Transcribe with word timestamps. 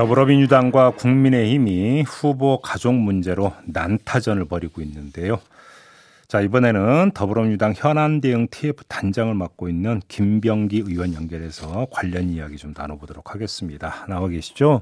더불어민주당과 0.00 0.92
국민의힘이 0.92 2.04
후보 2.04 2.58
가족 2.62 2.94
문제로 2.94 3.52
난타전을 3.66 4.46
벌이고 4.46 4.80
있는데요. 4.80 5.40
자, 6.26 6.40
이번에는 6.40 7.10
더불어민주당 7.12 7.74
현안 7.76 8.22
대응 8.22 8.46
TF 8.50 8.84
단장을 8.88 9.34
맡고 9.34 9.68
있는 9.68 10.00
김병기 10.08 10.84
의원 10.86 11.12
연결해서 11.12 11.86
관련 11.90 12.30
이야기 12.30 12.56
좀 12.56 12.72
나눠보도록 12.74 13.34
하겠습니다. 13.34 14.06
나와 14.08 14.28
계시죠? 14.28 14.80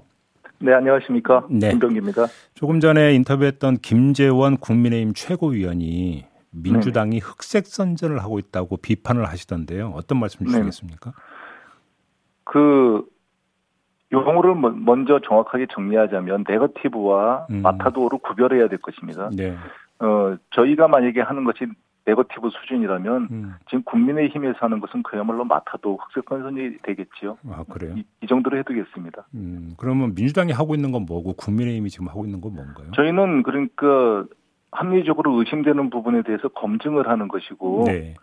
네, 0.60 0.72
안녕하십니까. 0.72 1.48
네. 1.50 1.70
김병기입니다. 1.70 2.26
조금 2.54 2.78
전에 2.78 3.12
인터뷰했던 3.14 3.78
김재원 3.78 4.56
국민의힘 4.56 5.14
최고위원이 5.14 6.26
민주당이 6.52 7.18
흑색 7.18 7.66
선전을 7.66 8.22
하고 8.22 8.38
있다고 8.38 8.76
비판을 8.76 9.24
하시던데요. 9.24 9.94
어떤 9.96 10.20
말씀 10.20 10.46
네. 10.46 10.52
주시겠습니까? 10.52 11.12
그 12.44 13.04
용어를 14.12 14.54
먼- 14.54 14.84
먼저 14.84 15.20
정확하게 15.20 15.66
정리하자면 15.70 16.44
네거티브와 16.48 17.46
음. 17.50 17.62
마타도를 17.62 18.18
구별해야 18.22 18.68
될 18.68 18.78
것입니다. 18.78 19.28
네. 19.36 19.54
어, 20.00 20.36
저희가 20.50 20.88
만약에 20.88 21.20
하는 21.20 21.44
것이 21.44 21.66
네거티브 22.06 22.48
수준이라면 22.48 23.28
음. 23.30 23.54
지금 23.66 23.82
국민의힘에서 23.84 24.56
하는 24.60 24.80
것은 24.80 25.02
그야말로 25.02 25.44
마타도 25.44 25.98
흑색 26.00 26.24
선전이 26.26 26.78
되겠지요. 26.82 27.36
아, 27.50 27.64
그래요? 27.70 27.94
이, 27.98 28.04
이 28.22 28.26
정도로 28.26 28.56
해두겠습니다. 28.58 29.26
음, 29.34 29.74
그러면 29.76 30.14
민주당이 30.14 30.52
하고 30.52 30.74
있는 30.74 30.90
건 30.90 31.04
뭐고 31.06 31.34
국민의힘이 31.34 31.90
지금 31.90 32.08
하고 32.08 32.24
있는 32.24 32.40
건 32.40 32.54
뭔가요? 32.54 32.92
저희는 32.92 33.42
그러니까 33.42 34.24
합리적으로 34.72 35.32
의심되는 35.38 35.90
부분에 35.90 36.22
대해서 36.22 36.48
검증을 36.48 37.08
하는 37.08 37.28
것이고 37.28 37.84
네. 37.86 38.14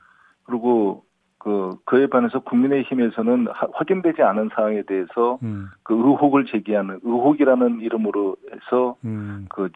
그리고 0.46 1.04
그 1.46 1.78
그에 1.86 2.08
반해서 2.08 2.40
국민의힘에서는 2.40 3.48
하- 3.54 3.68
확인되지 3.74 4.24
않은 4.24 4.50
사항에 4.56 4.82
대해서 4.82 5.38
음, 5.44 5.68
그 5.84 5.94
의혹을 5.94 6.46
제기하는 6.46 7.00
의혹이라는 7.04 7.82
이름으로 7.82 8.36
해서 8.52 8.96
음, 9.06 9.46
그 9.50 9.70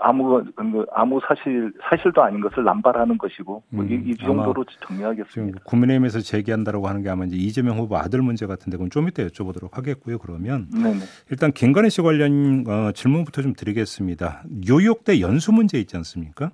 아무 0.00 0.42
그 0.56 0.84
아무 0.92 1.20
사실 1.28 1.72
사실도 1.88 2.24
아닌 2.24 2.40
것을 2.40 2.64
남발하는 2.64 3.18
것이고 3.18 3.62
뭐 3.68 3.84
이, 3.84 3.94
음, 3.94 4.02
이 4.04 4.16
정도로 4.16 4.64
정리하겠습니다. 4.88 5.60
국민의힘에서 5.64 6.18
제기한다라고 6.18 6.88
하는 6.88 7.02
게 7.04 7.08
아마 7.08 7.24
이제 7.24 7.36
이재명 7.36 7.78
후보 7.78 7.96
아들 7.96 8.20
문제 8.20 8.46
같은데 8.46 8.76
그건 8.76 8.90
좀 8.90 9.06
이따 9.06 9.22
여쭤보도록 9.22 9.74
하겠고요. 9.74 10.18
그러면 10.18 10.66
네네. 10.74 10.98
일단 11.30 11.52
김건희 11.52 11.90
씨 11.90 12.02
관련 12.02 12.64
어, 12.66 12.90
질문부터 12.90 13.42
좀 13.42 13.52
드리겠습니다. 13.52 14.42
뉴욕대 14.50 15.20
연수 15.20 15.52
문제 15.52 15.78
있지 15.78 15.96
않습니까? 15.98 16.50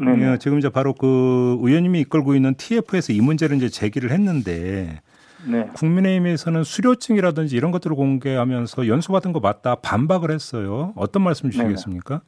예, 0.00 0.38
지금 0.38 0.58
이제 0.58 0.68
바로 0.68 0.94
그 0.94 1.58
의원님이 1.60 2.00
이끌고 2.00 2.34
있는 2.34 2.54
TF에서 2.54 3.12
이 3.12 3.20
문제를 3.20 3.56
이제 3.56 3.68
제기를 3.68 4.10
했는데 4.10 5.00
네. 5.46 5.66
국민의힘에서는 5.74 6.62
수료증이라든지 6.64 7.56
이런 7.56 7.72
것들을 7.72 7.94
공개하면서 7.96 8.88
연수받은 8.88 9.32
거 9.32 9.40
맞다 9.40 9.74
반박을 9.76 10.30
했어요. 10.30 10.92
어떤 10.96 11.22
말씀 11.22 11.50
주시겠습니까? 11.50 12.22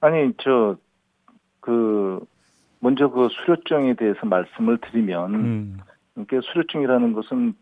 아니 0.00 0.32
저 0.38 0.76
그 1.66 2.24
먼저 2.78 3.08
그 3.10 3.28
수료증에 3.28 3.94
대해서 3.94 4.24
말씀을 4.24 4.78
드리면 4.78 5.34
음, 5.34 5.78
그러니까 6.14 6.40
수료증이라는 6.52 7.12
것은 7.12 7.54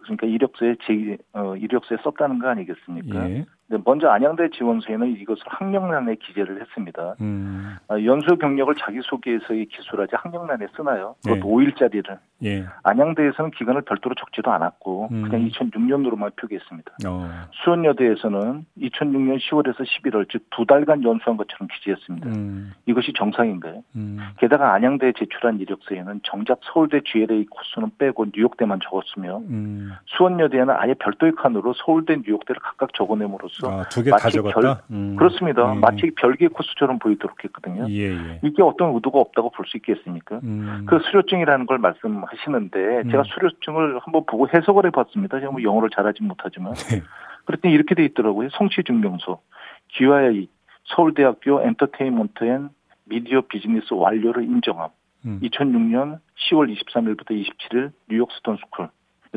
그러니까 0.00 0.26
이력서에 0.26 0.76
제 0.86 1.18
어, 1.34 1.54
이력서에 1.56 1.98
썼다는 2.02 2.38
거 2.38 2.48
아니겠습니까? 2.48 3.30
예, 3.30 3.44
먼저 3.84 4.08
안양대 4.08 4.50
지원서에는 4.50 5.16
이것을 5.18 5.42
학력란에 5.46 6.16
기재를 6.16 6.60
했습니다. 6.60 7.14
음, 7.20 7.76
아, 7.88 7.94
연수 8.04 8.36
경력을 8.36 8.74
자기소개서에 8.74 9.64
기술하지 9.64 10.12
학력란에 10.16 10.66
쓰나요? 10.76 11.16
그것도 11.24 11.40
네. 11.40 11.42
5일짜리를. 11.42 12.18
예, 12.44 12.64
안양대에서는 12.82 13.52
기간을 13.52 13.82
별도로 13.82 14.14
적지도 14.16 14.50
않았고 14.50 15.08
음. 15.12 15.22
그냥 15.22 15.48
2006년으로만 15.48 16.34
표기했습니다. 16.36 16.92
어, 17.06 17.30
수원여대에서는 17.64 18.66
2006년 18.78 19.38
10월에서 19.38 19.84
11월 19.84 20.28
즉 20.28 20.42
두 20.52 20.66
달간 20.66 21.02
연수한 21.02 21.36
것처럼 21.36 21.68
기재했습니다. 21.72 22.28
음, 22.28 22.72
이것이 22.86 23.12
정상인가요? 23.16 23.82
음, 23.96 24.18
게다가 24.38 24.74
안양대에 24.74 25.12
제출한 25.18 25.58
이력서에는 25.60 26.20
정작 26.24 26.60
서울대 26.62 27.00
GLA 27.04 27.46
코스는 27.46 27.90
빼고 27.98 28.26
뉴욕대만 28.34 28.80
적었으며 28.82 29.38
음. 29.38 29.92
수원여대에는 30.06 30.74
아예 30.76 30.94
별도의 30.94 31.32
칸으로 31.32 31.72
서울대 31.74 32.16
뉴욕대를 32.16 32.60
각각 32.60 32.92
적어냄으로써 32.94 33.61
아, 33.70 33.88
두개다 33.88 34.16
마치 34.16 34.36
적었다. 34.36 34.82
음, 34.90 35.16
그렇습니다. 35.16 35.74
예, 35.74 35.78
마치 35.78 36.10
별개의 36.16 36.48
코스처럼 36.50 36.98
보이도록 36.98 37.42
했거든요. 37.44 37.86
예, 37.90 38.12
예. 38.12 38.40
이게 38.42 38.62
어떤 38.62 38.94
의도가 38.94 39.18
없다고 39.20 39.50
볼 39.50 39.66
수 39.66 39.76
있겠습니까? 39.76 40.40
음, 40.42 40.84
그 40.88 40.98
수료증이라는 41.00 41.66
걸 41.66 41.78
말씀하시는데 41.78 43.04
제가 43.10 43.18
음. 43.22 43.24
수료증을 43.24 43.98
한번 44.00 44.24
보고 44.26 44.48
해석을 44.52 44.86
해봤습니다. 44.86 45.40
제가 45.40 45.52
뭐 45.52 45.62
영어를 45.62 45.90
잘하지 45.94 46.22
못하지만 46.22 46.74
네. 46.74 47.02
그랬더니 47.46 47.74
이렇게 47.74 47.94
돼 47.94 48.04
있더라고요. 48.04 48.48
성취증명서 48.52 49.40
귀하의 49.88 50.48
서울대학교 50.84 51.62
Entertainment 51.62 52.44
and 52.44 52.68
Media 53.04 53.42
Business 53.42 53.92
완료를 53.92 54.44
인정함. 54.44 54.90
음. 55.26 55.38
2006년 55.42 56.18
10월 56.50 56.74
23일부터 56.76 57.30
27일 57.30 57.92
뉴욕 58.08 58.30
Stern 58.32 58.56
School. 58.56 58.88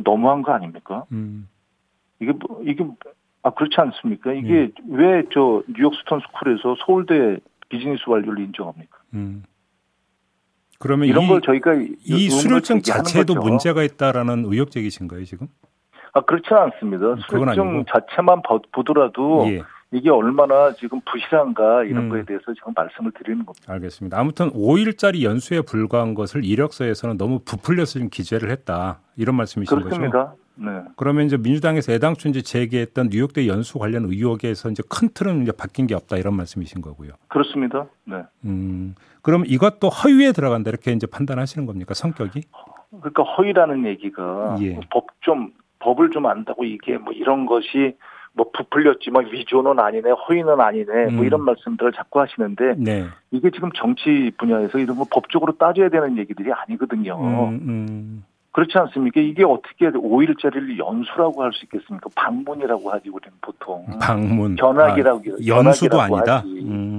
너무한 0.03 0.41
거 0.41 0.51
아닙니까? 0.51 1.05
음, 1.11 1.47
이게 2.19 2.31
뭐, 2.33 2.61
이게 2.65 2.83
아 3.45 3.51
그렇지 3.51 3.75
않습니까? 3.77 4.33
예. 4.33 4.39
이게 4.39 4.71
왜 4.89 5.25
저 5.25 5.61
뉴욕 5.71 5.93
Stern 5.93 6.19
School에서 6.21 6.75
서울대 6.83 7.37
비즈니스 7.69 8.01
완료를 8.07 8.43
인정합니까? 8.43 8.97
음. 9.13 9.43
그러면 10.79 11.07
이런 11.07 11.25
이, 11.25 11.27
걸 11.27 11.41
저희가 11.41 11.73
이 11.75 12.29
수료증 12.31 12.81
자체도 12.81 13.35
거죠. 13.35 13.47
문제가 13.47 13.83
있다라는 13.83 14.45
의혹 14.45 14.71
제기신가요 14.71 15.23
지금? 15.25 15.47
아 16.13 16.21
그렇지는 16.21 16.59
않습니다. 16.63 17.13
음, 17.13 17.17
수료증. 17.29 17.85
자체만 17.87 18.41
보- 18.41 18.61
보더라도 18.71 19.45
예, 19.47 19.61
이게 19.91 20.09
얼마나 20.09 20.73
지금 20.73 20.99
부실한가 21.05 21.83
이런 21.83 22.05
음. 22.05 22.09
거에 22.09 22.25
대해서 22.25 22.51
지금 22.55 22.73
말씀을 22.75 23.11
드리는 23.11 23.45
겁니다. 23.45 23.71
알겠습니다. 23.71 24.17
아무튼 24.19 24.49
5일짜리 24.53 25.21
연수에 25.21 25.61
불과한 25.61 26.15
것을 26.15 26.43
이력서에서는 26.43 27.17
너무 27.17 27.39
부풀려서 27.45 27.99
기재를 28.11 28.49
했다 28.49 29.01
이런 29.17 29.35
말씀이신 29.35 29.69
거죠? 29.75 29.85
그렇습니다. 29.85 30.33
네. 30.55 30.71
그러면 30.95 31.25
이제 31.25 31.37
민주당에서 31.37 31.91
애당초 31.91 32.29
이제 32.29 32.41
제기했던 32.41 33.09
뉴욕대 33.11 33.47
연수 33.47 33.77
관련 33.79 34.05
의혹에서 34.05 34.69
이제 34.69 34.83
큰 34.89 35.09
틀은 35.13 35.43
이제 35.43 35.51
바뀐 35.51 35.87
게 35.87 35.95
없다 35.95 36.17
이런 36.17 36.35
말씀이신 36.35 36.81
거고요. 36.81 37.11
그렇습니다. 37.27 37.87
네. 38.05 38.23
음, 38.45 38.95
그럼 39.21 39.43
이것도 39.45 39.89
허위에 39.89 40.31
들어간다 40.31 40.69
이렇게 40.69 40.91
이제 40.91 41.07
판단하시는 41.07 41.65
겁니까 41.65 41.93
성격이? 41.93 42.41
그러니까 42.91 43.23
허위라는 43.23 43.85
얘기가 43.85 44.57
예. 44.61 44.79
법좀 44.89 45.51
법을 45.79 46.11
좀 46.11 46.25
안다고 46.25 46.63
이게 46.63 46.97
뭐 46.97 47.13
이런 47.13 47.45
것이 47.45 47.95
뭐 48.33 48.51
부풀렸지 48.51 49.11
뭐 49.11 49.23
위조는 49.23 49.79
아니네 49.79 50.11
허위는 50.11 50.59
아니네 50.59 51.05
뭐 51.11 51.21
음. 51.21 51.25
이런 51.25 51.43
말씀들을 51.43 51.93
자꾸 51.93 52.19
하시는데 52.19 52.75
네. 52.77 53.05
이게 53.31 53.49
지금 53.51 53.69
정치 53.75 54.31
분야에서 54.37 54.77
이런 54.77 54.97
거 54.97 55.05
법적으로 55.09 55.57
따져야 55.57 55.89
되는 55.89 56.17
얘기들이 56.17 56.51
아니거든요. 56.51 57.17
음, 57.17 57.49
음, 57.67 58.23
그렇지 58.55 58.71
않습니까? 58.77 59.19
이게 59.19 59.43
어떻게 59.43 59.89
5일짜리를 59.89 60.79
연수라고 60.79 61.43
할 61.43 61.51
수 61.51 61.65
있겠습니까? 61.65 62.09
방문이라고 62.15 62.89
하지 62.89 63.09
우리는 63.09 63.33
보통. 63.41 63.85
방문. 64.01 64.55
견학이라고 64.55 65.17
아, 65.17 65.35
연수도 65.45 65.97
견학이라고 65.97 66.01
아니다. 66.17 66.43
음, 66.45 66.94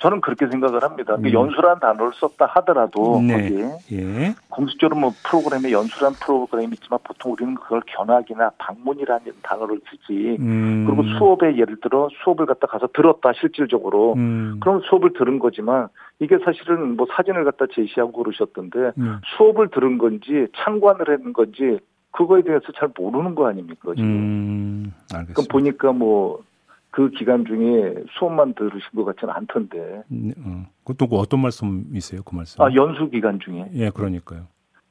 저는 0.00 0.22
그렇게 0.22 0.46
생각을 0.48 0.82
합니다. 0.82 1.16
그 1.16 1.28
음. 1.28 1.32
연수라는 1.32 1.78
단어를 1.80 2.12
썼다 2.14 2.46
하더라도 2.46 3.20
네. 3.20 3.76
예. 3.92 4.34
공식적으로 4.48 4.98
뭐 4.98 5.12
프로그램에 5.24 5.70
연수란 5.70 6.14
프로그램이 6.14 6.72
있지만 6.72 6.98
보통 7.04 7.32
우리는 7.32 7.54
그걸 7.54 7.82
견학이나 7.86 8.50
방문이라는 8.56 9.24
단어를 9.42 9.80
쓰지. 9.90 10.38
음, 10.40 10.86
그리고 10.86 11.02
수업에 11.18 11.56
예를 11.58 11.76
들어 11.82 12.08
수업을 12.24 12.46
갖다 12.46 12.66
가서 12.66 12.88
들었다 12.94 13.32
실질적으로. 13.38 14.14
음, 14.14 14.58
그럼 14.60 14.80
수업을 14.88 15.12
들은 15.12 15.38
거지만 15.38 15.88
이게 16.18 16.38
사실은 16.44 16.96
뭐 16.96 17.06
사진을 17.14 17.44
갖다 17.44 17.66
제시하고 17.74 18.12
그러셨던데 18.12 18.92
음, 18.96 19.20
수업을 19.36 19.68
들은 19.68 19.98
건지 19.98 20.46
참관을 20.56 21.10
했는 21.10 21.34
건지 21.34 21.78
그거에 22.12 22.42
대해서 22.42 22.64
잘 22.74 22.88
모르는 22.96 23.34
거 23.34 23.48
아닙니까 23.48 23.92
지금. 23.94 24.08
음, 24.08 24.92
그럼 25.08 25.20
알겠습니다. 25.20 25.52
보니까 25.52 25.92
뭐 25.92 26.42
그 26.90 27.10
기간 27.10 27.44
중에 27.44 27.94
수업만 28.18 28.54
들으신 28.54 28.90
것 28.94 29.04
같지는 29.04 29.32
않던데. 29.34 30.02
음, 30.10 30.32
어. 30.44 30.66
그것도 30.84 31.08
그 31.08 31.16
어떤 31.16 31.40
말씀이세요? 31.40 32.22
그 32.22 32.34
말씀? 32.34 32.60
아 32.62 32.72
연수 32.74 33.08
기간 33.10 33.38
중에. 33.38 33.70
예, 33.74 33.90
그러니까요. 33.90 34.46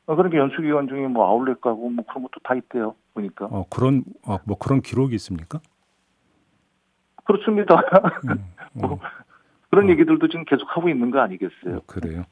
아, 0.08 0.16
그러니까 0.16 0.40
연수 0.40 0.62
기간 0.62 0.88
중에 0.88 1.08
뭐 1.08 1.28
아울렛 1.28 1.62
가고 1.62 1.90
뭐 1.90 2.06
그런 2.06 2.24
것도 2.24 2.40
다 2.44 2.56
있대요. 2.56 2.96
보니까. 3.14 3.46
어, 3.46 3.66
그런 3.70 4.04
어, 4.26 4.38
뭐 4.46 4.58
그런 4.58 4.82
기록이 4.82 5.14
있습니까? 5.16 5.60
그렇습니다. 7.26 7.76
음. 8.30 8.44
뭐 8.74 8.94
음. 8.94 8.98
그런 9.70 9.86
음. 9.86 9.90
얘기들도 9.92 10.28
지금 10.30 10.46
계속 10.46 10.66
하고 10.70 10.90
있는 10.90 11.12
거 11.12 11.20
아니겠어요? 11.20 11.78
어, 11.78 11.82
그래요. 11.86 12.24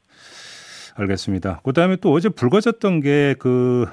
알겠습니다. 0.95 1.61
그다음에 1.63 1.97
또 1.97 2.11
어제 2.11 2.29
불거졌던 2.29 3.01
게그 3.01 3.85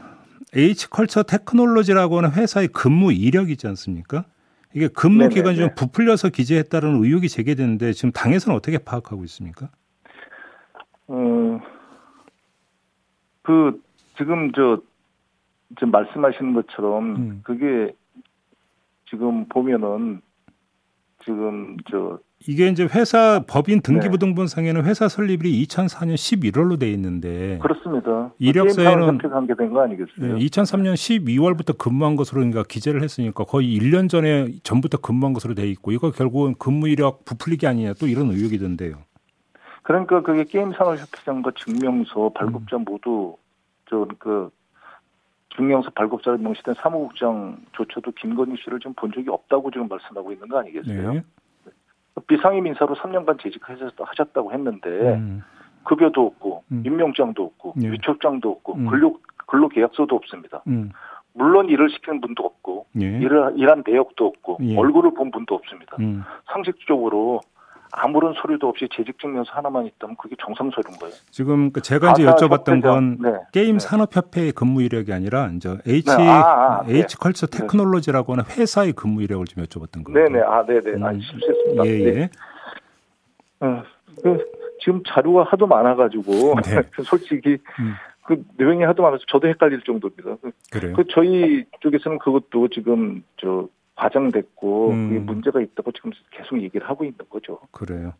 H컬처 0.56 1.24
테크놀로지라고 1.24 2.18
하는 2.18 2.32
회사의 2.32 2.68
근무 2.68 3.12
이력이지 3.12 3.66
않습니까? 3.66 4.24
이게 4.74 4.88
근무 4.88 5.18
네네네. 5.18 5.34
기간이 5.34 5.56
좀 5.56 5.68
부풀려서 5.76 6.30
기재했다는 6.30 7.02
의혹이 7.02 7.28
제기됐는데 7.28 7.92
지금 7.92 8.10
당에서는 8.10 8.56
어떻게 8.56 8.78
파악하고 8.78 9.22
있습니까? 9.24 9.70
어, 11.06 11.60
그, 13.42 13.80
지금 14.16 14.50
저, 14.52 14.82
지금 15.76 15.90
말씀하시는 15.92 16.54
것처럼, 16.54 17.16
음. 17.16 17.40
그게 17.44 17.94
지금 19.08 19.46
보면은, 19.48 20.20
지금 21.24 21.76
저, 21.88 22.18
이게 22.46 22.68
이제 22.68 22.84
회사 22.94 23.42
법인 23.46 23.80
네. 23.80 23.82
등기부등본상에는 23.82 24.84
회사 24.84 25.08
설립이 25.08 25.64
2004년 25.66 26.14
11월로 26.14 26.78
돼 26.78 26.90
있는데 26.90 27.58
그렇습니다. 27.62 28.32
이력서에는- 28.40 29.20
게임 29.20 29.32
관계된 29.32 29.70
거 29.72 29.82
아니겠어요? 29.82 30.36
2003년 30.36 30.94
12월부터 30.94 31.78
근무한 31.78 32.16
것으로 32.16 32.40
그러니까 32.40 32.62
기재를 32.68 33.02
했으니까 33.02 33.44
거의 33.44 33.78
1년 33.78 34.10
전에 34.10 34.48
전부터 34.62 34.98
근무한 34.98 35.32
것으로 35.32 35.54
돼 35.54 35.66
있고 35.70 35.92
이거 35.92 36.10
결국은 36.10 36.54
근무 36.58 36.88
이력 36.88 37.24
부풀리기 37.24 37.66
아니냐 37.66 37.94
또 37.94 38.06
이런 38.06 38.30
의혹이던데요. 38.30 38.96
그러니까 39.82 40.22
그게 40.22 40.44
게임 40.44 40.72
산업협회장과 40.72 41.52
증명서, 41.58 42.28
음. 42.28 42.32
발급자 42.34 42.78
모두, 42.78 43.36
저, 43.88 44.06
그, 44.18 44.48
증명서 45.56 45.90
발급자로 45.90 46.38
명시된 46.38 46.74
사무국장 46.78 47.58
조차도 47.72 48.12
김건희 48.12 48.56
씨를 48.64 48.78
지금 48.80 48.94
본 48.94 49.12
적이 49.14 49.28
없다고 49.28 49.70
지금 49.70 49.86
말씀하고 49.88 50.32
있는 50.32 50.48
거 50.48 50.58
아니겠어요? 50.58 51.12
네. 51.12 51.22
비상임 52.26 52.66
인사로 52.66 52.94
3년간 52.94 53.40
재직하셨다고 53.42 54.52
했는데, 54.52 54.88
음. 55.14 55.42
급여도 55.84 56.26
없고 56.26 56.64
음. 56.72 56.82
임명장도 56.84 57.42
없고 57.42 57.74
예. 57.82 57.90
위촉장도 57.92 58.50
없고 58.50 58.74
음. 58.74 58.86
근로 58.86 59.20
근로 59.46 59.68
계약서도 59.68 60.16
없습니다. 60.16 60.62
음. 60.66 60.90
물론 61.34 61.68
일을 61.68 61.90
시키는 61.90 62.20
분도 62.20 62.44
없고 62.44 62.86
예. 63.00 63.04
일을 63.04 63.54
일한 63.56 63.84
내역도 63.86 64.26
없고 64.26 64.58
예. 64.62 64.76
얼굴을 64.76 65.14
본 65.14 65.30
분도 65.30 65.54
없습니다. 65.54 65.96
음. 66.00 66.24
상식적으로 66.46 67.40
아무런 67.96 68.34
서류도 68.34 68.68
없이 68.68 68.88
재직 68.94 69.18
증명서 69.20 69.52
하나만 69.52 69.86
있다면 69.86 70.16
그게 70.16 70.34
정상 70.40 70.70
서류인 70.70 70.98
거예요. 70.98 71.14
지금 71.30 71.70
그 71.70 71.80
제가 71.80 72.12
이제 72.12 72.24
가사 72.24 72.46
여쭤봤던 72.46 72.82
건 72.82 73.18
협회장, 73.18 73.18
네. 73.20 73.38
게임 73.52 73.78
네. 73.78 73.78
산업협회의 73.78 74.52
근무 74.52 74.82
이력이 74.82 75.12
아니라 75.12 75.50
이제 75.54 75.78
H 75.86 76.16
네, 76.16 76.28
아, 76.28 76.80
아, 76.80 76.82
네. 76.86 76.98
H 76.98 77.16
컬처 77.18 77.46
테크놀로지라고 77.46 78.32
하는 78.32 78.44
회사의 78.44 78.92
근무 78.92 79.22
이력을 79.22 79.44
좀 79.46 79.64
여쭤봤던 79.64 80.04
거예요. 80.04 80.28
네네 80.28 80.44
아 80.44 80.66
네네 80.66 81.04
아 81.04 81.10
음. 81.10 81.20
실수했습니다. 81.20 81.86
예, 81.86 81.90
네. 81.90 82.20
예. 82.20 82.30
어, 83.60 83.82
그 84.22 84.44
지금 84.80 85.02
자료가 85.06 85.44
하도 85.44 85.66
많아가지고 85.66 86.60
네. 86.62 86.82
솔직히 87.04 87.58
음. 87.80 87.94
그 88.24 88.42
내용이 88.56 88.82
하도 88.84 89.02
많아서 89.02 89.22
저도 89.28 89.48
헷갈릴 89.48 89.82
정도입니다. 89.82 90.36
그래요. 90.70 90.94
그 90.96 91.04
저희 91.10 91.64
쪽에서는 91.80 92.18
그것도 92.18 92.68
지금 92.68 93.22
저 93.36 93.68
과장됐고 93.96 94.90
음. 94.90 95.08
그게 95.08 95.20
문제가 95.20 95.60
있다고 95.60 95.92
지금 95.92 96.10
계속 96.30 96.60
얘기를 96.60 96.88
하고 96.88 97.04
있는 97.04 97.18
거죠. 97.30 97.58
그래요. 97.70 98.12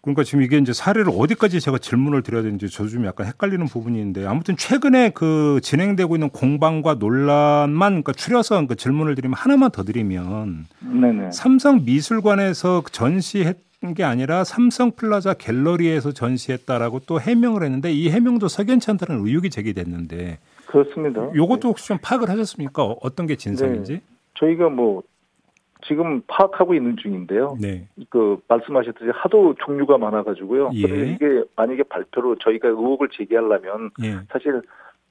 그러니까 0.00 0.22
지금 0.22 0.42
이게 0.42 0.56
이제 0.58 0.72
사례를 0.72 1.10
어디까지 1.14 1.60
제가 1.60 1.78
질문을 1.78 2.22
드려야 2.22 2.42
되는지 2.42 2.68
저좀 2.70 3.04
약간 3.06 3.26
헷갈리는 3.26 3.66
부분이 3.66 3.98
있는데 3.98 4.24
아무튼 4.24 4.56
최근에 4.56 5.10
그 5.10 5.58
진행되고 5.62 6.14
있는 6.14 6.30
공방과 6.30 6.94
논란만 6.94 7.90
그러니까 7.90 8.12
추려서 8.12 8.64
그 8.66 8.76
질문을 8.76 9.16
드리면 9.16 9.34
하나만 9.36 9.72
더 9.72 9.82
드리면 9.82 10.66
네네. 10.80 11.32
삼성 11.32 11.84
미술관에서 11.84 12.84
전시했 12.92 13.66
게 13.94 14.02
아니라 14.04 14.42
삼성 14.42 14.90
플라자 14.92 15.34
갤러리에서 15.34 16.10
전시했다라고 16.10 17.00
또 17.00 17.20
해명을 17.20 17.62
했는데 17.62 17.92
이 17.92 18.08
해명도 18.10 18.48
석연치 18.48 18.90
않다는 18.90 19.24
의혹이 19.24 19.50
제기됐는데 19.50 20.38
그렇습니다. 20.64 21.28
요것도 21.34 21.60
네. 21.60 21.68
혹시 21.68 21.86
좀 21.88 21.98
파악을 22.00 22.28
하셨습니까? 22.30 22.82
어- 22.82 22.96
어떤 23.02 23.26
게 23.26 23.36
진상인지? 23.36 24.00
저희가 24.38 24.68
뭐 24.68 25.02
지금 25.86 26.22
파악하고 26.26 26.74
있는 26.74 26.96
중인데요. 26.96 27.56
네. 27.60 27.88
그 28.08 28.38
말씀하셨듯이 28.48 29.10
하도 29.14 29.54
종류가 29.58 29.98
많아가지고요. 29.98 30.70
예. 30.74 30.82
그래서 30.82 31.04
이게 31.04 31.44
만약에 31.54 31.82
발표로 31.84 32.36
저희가 32.36 32.68
의혹을 32.68 33.08
제기하려면 33.12 33.90
예. 34.02 34.20
사실 34.30 34.62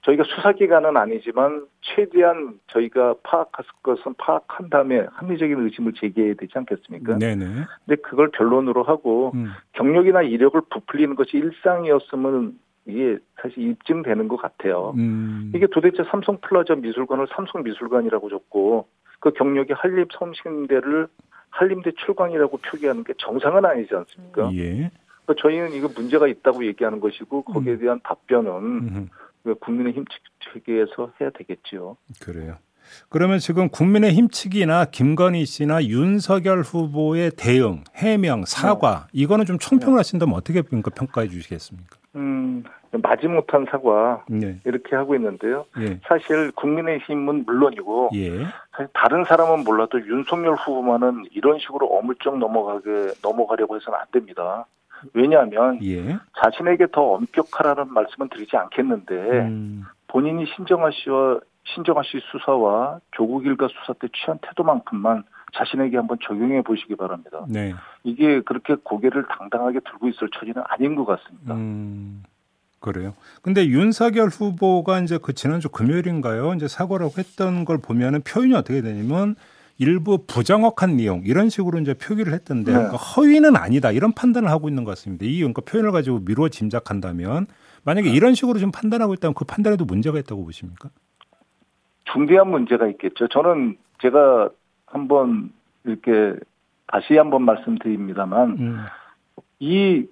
저희가 0.02 0.24
수사기관은 0.24 0.98
아니지만 0.98 1.66
최대한 1.82 2.60
저희가 2.68 3.16
파악할 3.24 3.66
것은 3.82 4.14
파악한 4.18 4.70
다음에 4.70 5.06
합리적인 5.12 5.60
의심을 5.60 5.94
제기해야 5.94 6.36
되지 6.36 6.52
않겠습니까? 6.56 7.18
네네. 7.18 7.46
근데 7.86 8.02
그걸 8.02 8.30
결론으로 8.32 8.84
하고 8.84 9.32
음. 9.34 9.48
경력이나 9.74 10.22
이력을 10.22 10.60
부풀리는 10.70 11.16
것이 11.16 11.38
일상이었으면 11.38 12.54
이게 12.88 13.18
사실 13.42 13.64
입증되는 13.70 14.28
것 14.28 14.38
같아요. 14.38 14.94
음. 14.96 15.52
이게 15.56 15.66
도대체 15.66 16.04
삼성 16.12 16.38
플라자 16.40 16.76
미술관을 16.76 17.28
삼성 17.36 17.64
미술관이라고 17.64 18.30
적고 18.30 18.88
그 19.26 19.32
경력이 19.34 19.74
한림 19.74 20.06
성심대를 20.20 21.08
한림대 21.50 21.94
출강이라고 22.06 22.58
표기하는 22.58 23.04
게 23.04 23.14
정상은 23.18 23.66
아니지 23.66 23.90
않습니까? 23.96 24.52
예. 24.54 24.92
그러니까 25.26 25.42
저희는 25.42 25.74
이거 25.74 25.90
문제가 25.96 26.28
있다고 26.28 26.64
얘기하는 26.68 27.00
것이고 27.00 27.42
거기에 27.42 27.74
음. 27.74 27.80
대한 27.80 28.00
답변은 28.04 28.52
음. 28.52 29.10
그 29.44 29.56
국민의힘 29.56 30.06
측- 30.06 30.54
측에서 30.64 31.12
해야 31.20 31.32
되겠지요. 31.32 31.98
그래요. 32.22 32.58
그러면 33.10 33.40
지금 33.40 33.68
국민의힘 33.70 34.30
측이나 34.30 34.86
김건희 34.86 35.46
씨나 35.46 35.84
윤석열 35.86 36.62
후보의 36.62 37.32
대응, 37.36 37.84
해명, 37.96 38.46
사과 38.46 39.08
이거는 39.12 39.46
좀 39.46 39.58
총평을 39.58 39.98
하신다면 39.98 40.36
어떻게 40.36 40.62
평가해 40.62 41.30
주시겠습니까? 41.30 41.98
음, 42.16 42.64
마지못한 43.02 43.66
사과 43.70 44.24
네. 44.28 44.60
이렇게 44.66 44.96
하고 44.96 45.16
있는데요. 45.16 45.66
예. 45.80 46.00
사실 46.08 46.52
국민의힘은 46.52 47.46
물론이고 47.46 48.12
예. 48.16 48.46
사실 48.72 48.88
다른 48.94 49.24
사람은 49.24 49.64
몰라도 49.64 50.00
윤석열 50.00 50.56
후보만은 50.56 51.26
이런 51.32 51.60
식으로 51.60 51.88
어물쩍 51.88 52.38
넘어가게 52.38 53.14
넘어가려고 53.24 53.76
해서는 53.76 54.00
안 54.00 54.06
됩니다. 54.12 54.66
왜냐하면 55.14 55.80
예. 55.84 56.18
자신에게 56.42 56.88
더 56.92 57.02
엄격하라는 57.14 57.94
말씀은 57.94 58.30
드리지 58.30 58.56
않겠는데 58.58 59.14
음. 59.16 59.84
본인이 60.08 60.46
신정아 60.56 60.92
씨와 60.92 61.40
신정아 61.66 62.04
씨 62.04 62.20
수사와 62.32 63.00
조국 63.12 63.46
일가 63.46 63.68
수사 63.68 63.94
때 63.94 64.08
취한 64.14 64.40
태도만큼만 64.42 65.24
자신에게 65.54 65.98
한번 65.98 66.18
적용해 66.22 66.62
보시기 66.62 66.96
바랍니다. 66.96 67.46
네. 67.50 67.74
이게 68.04 68.42
그렇게 68.42 68.76
고개를 68.76 69.26
당당하게 69.28 69.80
들고 69.80 70.10
있을 70.10 70.30
처지는 70.30 70.62
아닌 70.68 70.96
것 70.96 71.06
같습니다. 71.06 71.54
음. 71.56 72.24
그래요. 72.86 73.16
근데 73.42 73.66
윤석열 73.66 74.28
후보가 74.28 75.00
이제 75.00 75.18
그 75.20 75.34
지난주 75.34 75.70
금요일인가요? 75.70 76.54
이제 76.54 76.68
사과라고 76.68 77.14
했던 77.18 77.66
걸 77.66 77.80
보면은 77.80 78.22
표현이 78.22 78.54
어떻게 78.54 78.82
되냐면 78.82 79.36
일부 79.80 80.20
부정확한 80.28 80.98
내용 80.98 81.24
이런 81.26 81.50
식으로 81.50 81.80
이제 81.80 81.96
표기를 81.96 82.32
했던데 82.34 82.72
네. 82.72 82.78
그러니까 82.78 82.98
허위는 82.98 83.56
아니다 83.56 83.92
이런 83.92 84.14
판단을 84.14 84.52
하고 84.52 84.70
있는 84.70 84.84
것 84.84 84.92
같습니다. 84.92 85.26
이 85.26 85.38
그러니까 85.38 85.64
표현을 85.64 85.92
가지고 85.92 86.20
미루어 86.20 86.50
짐작한다면 86.50 87.48
만약에 87.86 88.12
이런 88.12 88.36
식으로 88.36 88.60
좀 88.60 88.72
판단하고 88.72 89.16
있다면 89.16 89.34
그 89.34 89.46
판단에도 89.46 89.86
문제가 89.86 90.20
있다고 90.20 90.46
보십니까? 90.46 90.90
중대한 92.14 92.52
문제가 92.52 92.88
있겠죠. 92.90 93.28
저는 93.30 93.78
제가 94.04 94.50
한번 94.86 95.52
이렇게 95.86 96.40
다시 96.86 97.18
한번 97.18 97.42
말씀드립니다만 97.42 98.50
음. 98.60 98.86
이 99.60 100.06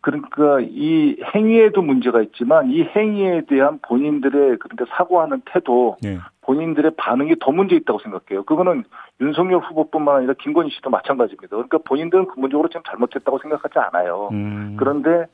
그러니까 0.00 0.60
이 0.60 1.16
행위에도 1.34 1.82
문제가 1.82 2.22
있지만 2.22 2.70
이 2.70 2.82
행위에 2.82 3.42
대한 3.48 3.78
본인들의 3.82 4.58
그러니까 4.58 4.84
사과하는 4.96 5.42
태도, 5.52 5.96
네. 6.02 6.18
본인들의 6.42 6.92
반응이 6.96 7.36
더 7.40 7.50
문제 7.50 7.74
있다고 7.76 7.98
생각해요. 7.98 8.44
그거는 8.44 8.84
윤석열 9.20 9.60
후보뿐만 9.60 10.16
아니라 10.16 10.34
김건희 10.40 10.70
씨도 10.70 10.90
마찬가지입니다. 10.90 11.48
그러니까 11.48 11.78
본인들은 11.78 12.28
근본적으로 12.28 12.68
지금 12.68 12.82
잘못했다고 12.88 13.38
생각하지 13.40 13.78
않아요. 13.78 14.28
음. 14.32 14.76
그런데 14.78 15.26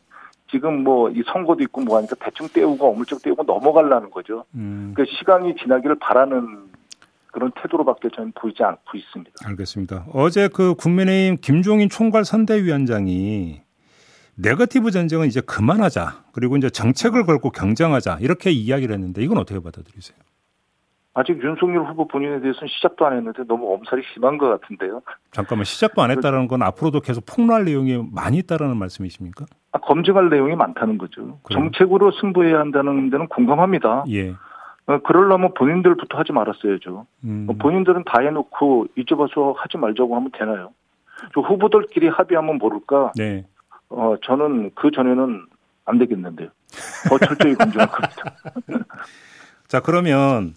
지금 0.51 0.83
뭐 0.83 1.11
이 1.11 1.23
선거도 1.33 1.63
있고 1.65 1.81
뭐 1.83 1.97
하니까 1.99 2.17
대충 2.21 2.49
떼우고 2.49 2.91
어물쩍 2.91 3.23
떼우고 3.23 3.45
넘어가려는 3.45 4.11
거죠. 4.11 4.45
음. 4.55 4.93
그 4.97 5.05
시간이 5.05 5.57
지나기를 5.57 5.97
바라는 6.01 6.73
그런 7.31 7.51
태도로밖에 7.61 8.11
저는 8.15 8.33
보이지 8.35 8.63
않고 8.63 8.97
있습니다. 8.97 9.33
알겠습니다. 9.45 10.07
어제 10.13 10.49
그 10.49 10.75
국민의힘 10.75 11.39
김종인 11.41 11.89
총괄 11.89 12.25
선대위원장이 12.25 13.64
네거티브 14.37 14.91
전쟁은 14.91 15.27
이제 15.27 15.41
그만하자. 15.41 16.25
그리고 16.33 16.57
이제 16.57 16.69
정책을 16.71 17.25
걸고 17.25 17.51
경쟁하자. 17.51 18.19
이렇게 18.21 18.51
이야기를 18.51 18.95
했는데 18.95 19.23
이건 19.23 19.39
어떻게 19.39 19.61
받아들이세요? 19.61 20.19
아직 21.17 21.41
윤석열 21.41 21.85
후보 21.85 22.09
본인에 22.09 22.41
대해서는 22.41 22.67
시작도 22.69 23.07
안 23.07 23.17
했는데 23.17 23.45
너무 23.47 23.73
엄살이 23.73 24.03
심한 24.13 24.37
것 24.37 24.49
같은데요. 24.49 25.01
잠깐만 25.31 25.65
시작도 25.65 26.03
안 26.03 26.11
했다는 26.11 26.49
건 26.49 26.63
앞으로도 26.63 27.01
계속 27.01 27.25
폭로할 27.25 27.65
내용이 27.65 28.05
많이 28.13 28.39
있다라는 28.39 28.77
말씀이십니까? 28.77 29.45
아, 29.71 29.79
검증할 29.79 30.29
내용이 30.29 30.57
많다는 30.57 30.99
거죠. 30.99 31.39
그래요? 31.45 31.61
정책으로 31.61 32.11
승부해야 32.21 32.59
한다는 32.59 33.11
데는 33.11 33.29
공감합니다. 33.29 34.05
예. 34.11 34.35
어, 34.87 34.99
그러려면 35.05 35.55
본인들부터 35.55 36.19
하지 36.19 36.33
말았어야죠. 36.33 37.07
음. 37.23 37.47
어, 37.49 37.53
본인들은 37.55 38.05
다 38.07 38.21
해놓고 38.21 38.89
잊어봐서 38.97 39.55
하지 39.57 39.79
말자고 39.79 40.17
하면 40.17 40.31
되나요? 40.37 40.73
저 41.33 41.41
후보들끼리 41.43 42.09
합의하면 42.09 42.59
모를까. 42.59 43.13
네. 43.17 43.47
어 43.89 44.17
저는 44.23 44.73
그 44.75 44.91
전에는 44.91 45.47
안 45.85 45.99
되겠는데요. 45.99 46.49
더 47.09 47.19
철저히 47.19 47.55
검증할 47.55 47.89
겁니다. 47.89 48.35
자 49.69 49.81
그러면 49.81 50.55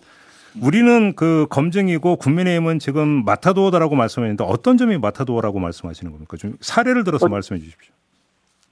우리는 0.61 1.13
그 1.15 1.45
검증이고 1.49 2.15
국민의힘은 2.15 2.79
지금 2.79 3.23
마타도어다라고 3.25 3.95
말씀했는데 3.95 4.43
어떤 4.43 4.77
점이 4.77 4.97
마타도어라고 4.97 5.59
말씀하시는 5.59 6.11
겁니까? 6.11 6.37
좀 6.37 6.55
사례를 6.61 7.03
들어서 7.03 7.27
어, 7.27 7.29
말씀해 7.29 7.59
주십시오. 7.59 7.93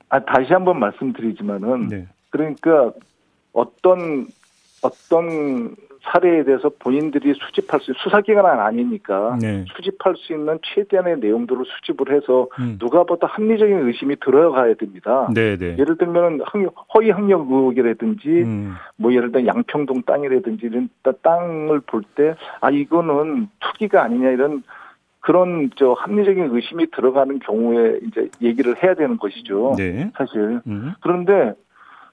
아 0.09 0.23
다시 0.23 0.53
한번 0.53 0.79
말씀드리지만은 0.79 1.87
네. 1.87 2.07
그러니까 2.29 2.91
어떤 3.53 4.27
어떤 4.81 5.75
사례에 6.05 6.43
대해서 6.43 6.69
본인들이 6.79 7.33
수집할 7.33 7.79
수 7.81 7.93
수사기관은 7.97 8.59
아니니까 8.61 9.37
네. 9.41 9.65
수집할 9.75 10.15
수 10.17 10.33
있는 10.33 10.59
최대한의 10.61 11.19
내용들을 11.19 11.63
수집을 11.65 12.15
해서 12.15 12.47
음. 12.59 12.77
누가 12.79 13.03
보다 13.03 13.27
합리적인 13.27 13.87
의심이 13.87 14.15
들어가야 14.23 14.75
됩니다. 14.75 15.27
네, 15.33 15.57
네. 15.57 15.75
예를 15.79 15.97
들면 15.97 16.41
학력- 16.45 16.75
허위 16.93 17.09
학력 17.09 17.41
의혹이라든지 17.51 18.29
음. 18.43 18.75
뭐 18.97 19.13
예를 19.13 19.31
들어 19.31 19.45
양평동 19.47 20.03
땅이라든지 20.03 20.67
이런 20.67 20.89
따- 21.03 21.11
땅을 21.21 21.81
볼 21.81 22.03
때 22.15 22.35
아 22.61 22.69
이거는 22.69 23.49
투기가 23.59 24.03
아니냐 24.03 24.29
이런 24.29 24.63
그런 25.21 25.71
저 25.75 25.93
합리적인 25.93 26.49
의심이 26.51 26.85
들어가는 26.91 27.39
경우에 27.39 27.99
이제 28.03 28.29
얘기를 28.43 28.75
해야 28.83 28.93
되는 28.93 29.17
것이죠. 29.17 29.73
네. 29.77 30.11
사실 30.15 30.61
음. 30.67 30.93
그런데 31.01 31.53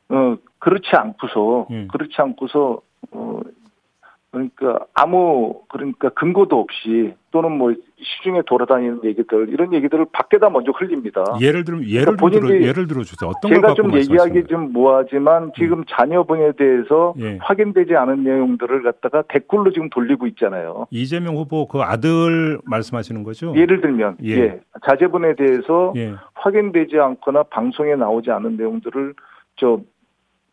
어 0.09 0.37
그렇지 0.59 0.89
않고서 0.97 1.67
음. 1.71 1.89
그렇지 1.93 2.15
않고서 2.17 2.81
어 3.11 3.41
그러니까 4.33 4.87
아무 4.95 5.61
그러니까 5.69 6.09
근거도 6.09 6.59
없이 6.59 7.15
또는 7.33 7.53
뭐 7.53 7.75
시중에 8.01 8.41
돌아다니는 8.47 9.05
얘기들 9.05 9.51
이런 9.51 9.75
얘기들을 9.75 10.07
밖에다 10.11 10.49
먼저 10.49 10.73
흘립니다. 10.73 11.23
예를 11.41 11.65
들면 11.65 11.87
예를 11.87 12.17
그러니까 12.17 12.41
들어 12.41 12.61
예를 12.63 12.87
들어 12.87 13.03
주세요. 13.03 13.31
어떤 13.31 13.51
걸 13.51 13.61
제가 13.61 13.75
좀 13.75 13.95
얘기하기? 13.95 14.45
좀 14.47 14.73
뭐하지만 14.73 15.53
지금 15.57 15.85
자녀분에 15.87 16.53
대해서 16.53 17.13
예. 17.21 17.37
확인되지 17.43 17.95
않은 17.95 18.25
내용들을 18.25 18.83
갖다가 18.83 19.23
댓글로 19.29 19.71
지금 19.71 19.91
돌리고 19.91 20.27
있잖아요. 20.29 20.87
이재명 20.91 21.37
후보 21.37 21.69
그 21.69 21.83
아들 21.83 22.59
말씀하시는 22.65 23.23
거죠? 23.25 23.55
예를 23.55 23.83
들면 23.83 24.17
예. 24.25 24.31
예. 24.31 24.61
자제분에 24.87 25.35
대해서 25.37 25.93
예. 25.97 26.15
확인되지 26.35 26.99
않거나 26.99 27.43
방송에 27.45 27.97
나오지 27.97 28.31
않은 28.31 28.57
내용들을 28.57 29.13
저, 29.57 29.81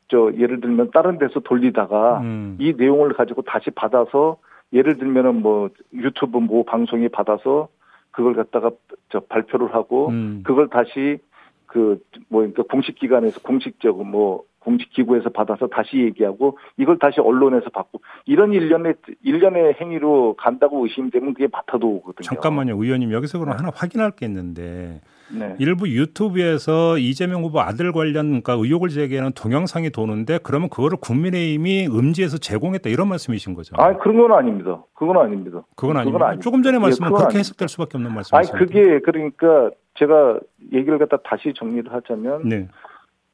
저 0.10 0.32
예를 0.38 0.60
들면 0.60 0.92
다른 0.92 1.18
데서 1.18 1.40
돌리다가 1.40 2.20
음. 2.20 2.58
이 2.60 2.74
내용을 2.76 3.14
가지고 3.14 3.44
다시 3.44 3.70
받아서 3.70 4.38
예를 4.74 4.98
들면은 4.98 5.42
뭐 5.42 5.70
유튜브 5.94 6.40
뭐 6.40 6.64
방송이 6.64 7.10
받아서 7.10 7.70
그걸 8.12 8.36
갖다가 8.36 8.72
저 9.10 9.20
발표를 9.22 9.74
하고 9.74 10.10
음. 10.10 10.42
그걸 10.44 10.68
다시 10.68 11.20
그뭐 11.68 11.98
그러니까 12.30 12.64
공식 12.64 12.96
기관에서 12.96 13.40
공식적 13.42 14.06
뭐 14.06 14.44
공식 14.60 14.92
기구에서 14.92 15.30
받아서 15.30 15.68
다시 15.68 15.98
얘기하고 15.98 16.58
이걸 16.78 17.00
다시 17.00 17.20
언론에서 17.22 17.70
받고 17.70 18.02
이런 18.26 18.54
일련의 18.54 18.96
일련의 19.24 19.76
행위로 19.80 20.36
간다고 20.38 20.84
의심되면 20.86 21.34
그게 21.34 21.48
마타도거든요. 21.52 22.24
잠깐만요, 22.24 22.76
의원님 22.82 23.12
여기서 23.12 23.40
그럼 23.40 23.58
하나 23.58 23.72
확인할 23.74 24.12
게 24.12 24.26
있는데 24.26 25.02
네. 25.32 25.56
일부 25.60 25.88
유튜브에서 25.88 26.98
이재명 26.98 27.44
후보 27.44 27.62
아들 27.62 27.92
관련 27.92 28.28
그러니까 28.28 28.54
의혹을 28.54 28.90
제기하는 28.90 29.32
동영상이 29.34 29.92
도는데 29.92 30.40
그러면 30.44 30.70
그거를 30.70 30.98
국민의힘이 31.00 31.88
음지에서 31.88 32.38
제공했다 32.38 32.90
이런 32.90 33.08
말씀이신 33.08 33.54
거죠? 33.54 33.76
아 33.78 33.96
그런 33.98 34.18
건 34.18 34.32
아닙니다. 34.34 34.84
그건 34.94 35.18
아닙니다. 35.18 35.64
그건 35.76 35.98
아닙니다. 35.98 36.36
조금 36.40 36.64
전에 36.64 36.78
예, 36.78 36.80
말씀은 36.80 37.08
그건 37.08 37.20
그렇게 37.20 37.38
아닙니다. 37.38 37.40
해석될 37.40 37.70
수밖에 37.70 37.98
없는 37.98 38.10
아니 38.10 38.16
말씀이십니다. 38.16 38.66
그게 38.66 39.00
그러니까 39.00 39.72
제가 39.96 40.40
얘기를 40.74 40.98
갖다 40.98 41.18
다시 41.18 41.54
정리를 41.54 41.92
하자면 41.92 42.50
네. 42.50 42.68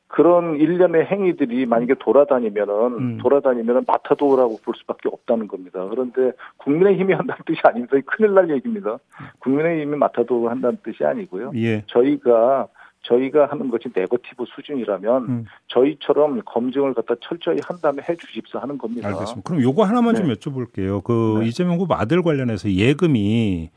그런 0.07 0.55
일련의 0.57 1.05
행위들이 1.05 1.65
만약에 1.65 1.95
돌아다니면은 1.99 2.73
음. 2.73 3.17
돌아다니면은 3.17 3.83
마타도라고 3.87 4.59
볼 4.63 4.73
수밖에 4.77 5.09
없다는 5.11 5.47
겁니다. 5.47 5.85
그런데 5.89 6.31
국민의힘이 6.57 7.13
한다는 7.13 7.41
뜻이 7.45 7.59
아닙니다. 7.63 7.97
큰일 8.05 8.33
날 8.33 8.49
얘기입니다. 8.51 8.97
국민의힘이 9.39 9.97
마타도 9.97 10.49
한다는 10.49 10.77
뜻이 10.83 11.03
아니고요. 11.03 11.51
예. 11.55 11.83
저희가 11.87 12.67
저희가 13.01 13.47
하는 13.47 13.69
것이 13.69 13.89
네거티브 13.93 14.45
수준이라면 14.55 15.23
음. 15.25 15.45
저희처럼 15.67 16.41
검증을 16.45 16.93
갖다 16.93 17.15
철저히 17.21 17.57
한 17.63 17.77
다음에 17.81 18.01
해 18.07 18.15
주십사 18.15 18.59
하는 18.59 18.77
겁니다. 18.77 19.07
알겠습니다. 19.09 19.41
그럼 19.47 19.61
요거 19.61 19.83
하나만 19.83 20.15
좀 20.15 20.27
네. 20.27 20.33
여쭤볼게요. 20.33 21.03
그 21.03 21.39
네. 21.41 21.47
이재명 21.47 21.77
후보 21.77 21.93
아들 21.93 22.23
관련해서 22.23 22.71
예금이 22.71 23.69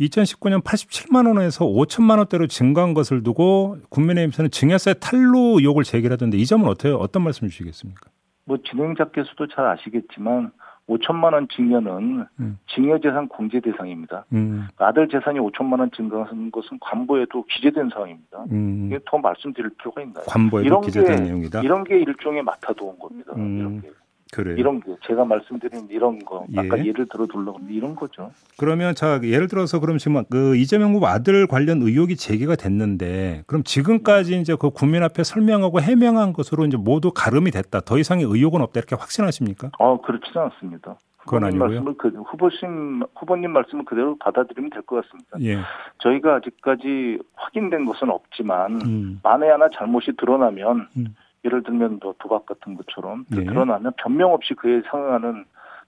2019년 0.00 0.62
87만 0.62 1.26
원에서 1.26 1.64
5천만 1.64 2.18
원대로 2.18 2.46
증가한 2.46 2.94
것을 2.94 3.22
두고 3.22 3.78
국민의힘에서는 3.88 4.50
증여세 4.50 4.94
탈루 4.94 5.56
의혹을 5.60 5.84
제기하던데 5.84 6.36
이 6.36 6.44
점은 6.46 6.66
어떻게 6.68 6.90
어떤 6.90 7.22
말씀 7.22 7.48
주시겠습니까? 7.48 8.10
뭐 8.44 8.58
진행자께서도 8.64 9.48
잘 9.48 9.66
아시겠지만 9.66 10.52
5천만 10.88 11.32
원 11.32 11.48
증여는 11.48 12.26
음. 12.38 12.58
증여재산 12.72 13.26
공제 13.26 13.58
대상입니다. 13.58 14.24
음, 14.32 14.68
아들 14.76 15.08
재산이 15.08 15.40
5천만 15.40 15.80
원 15.80 15.90
증가한 15.90 16.52
것은 16.52 16.78
관보에도 16.80 17.44
기재된 17.50 17.90
사항입니다. 17.92 18.44
음, 18.52 18.86
이게 18.86 19.00
더 19.04 19.18
말씀드릴 19.18 19.70
필요가 19.78 20.00
있나요? 20.02 20.24
관보에도 20.28 20.80
기재된 20.82 21.16
게- 21.16 21.22
내용이다. 21.24 21.62
이런 21.62 21.82
게 21.82 21.98
일종의 21.98 22.44
맡아도온 22.44 23.00
겁니다. 23.00 23.32
음, 23.34 23.58
이런 23.58 23.80
게 23.80 23.90
그래요. 24.36 24.56
이런 24.56 24.80
게 24.80 24.94
제가 25.06 25.24
말씀드린 25.24 25.88
이런 25.90 26.18
거 26.24 26.44
아까 26.56 26.78
예. 26.78 26.84
예를 26.84 27.06
들어 27.08 27.26
둘러 27.26 27.56
이런 27.70 27.94
거죠. 27.94 28.30
그러면 28.58 28.94
자 28.94 29.18
예를 29.22 29.48
들어서 29.48 29.80
그럼 29.80 29.96
지금 29.96 30.22
그 30.30 30.56
이재명 30.56 30.92
후보 30.94 31.06
아들 31.06 31.46
관련 31.46 31.80
의혹이 31.80 32.16
제기가 32.16 32.54
됐는데 32.56 33.44
그럼 33.46 33.62
지금까지 33.64 34.38
이제 34.38 34.54
그 34.60 34.70
국민 34.70 35.02
앞에 35.02 35.24
설명하고 35.24 35.80
해명한 35.80 36.34
것으로 36.34 36.66
이제 36.66 36.76
모두 36.76 37.12
가름이 37.14 37.50
됐다. 37.50 37.80
더 37.80 37.96
이상의 37.98 38.26
의혹은 38.26 38.60
없다 38.60 38.78
이렇게 38.80 38.94
확신하십니까? 38.96 39.70
어 39.78 40.00
그렇지는 40.02 40.42
않습니다. 40.50 40.96
그건 41.18 41.44
아니고요. 41.44 41.68
말씀을 41.68 41.94
그 41.98 42.08
후보님 42.08 43.02
후보님 43.16 43.50
말씀을 43.52 43.84
그대로 43.84 44.16
받아들이면 44.18 44.70
될 44.70 44.82
것 44.82 45.02
같습니다. 45.02 45.30
예. 45.40 45.58
저희가 45.98 46.36
아직까지 46.36 47.18
확인된 47.34 47.84
것은 47.86 48.10
없지만 48.10 48.80
음. 48.82 49.20
만에 49.22 49.48
하나 49.48 49.68
잘못이 49.74 50.12
드러나면 50.18 50.86
음. 50.96 51.16
예를 51.46 51.62
들면 51.62 52.00
뭐 52.02 52.14
도박 52.18 52.44
같은 52.44 52.74
것처럼 52.74 53.24
네. 53.30 53.44
드러나면 53.44 53.92
변명 54.02 54.32
없이 54.32 54.52
그에 54.54 54.82
상응하는 54.90 55.44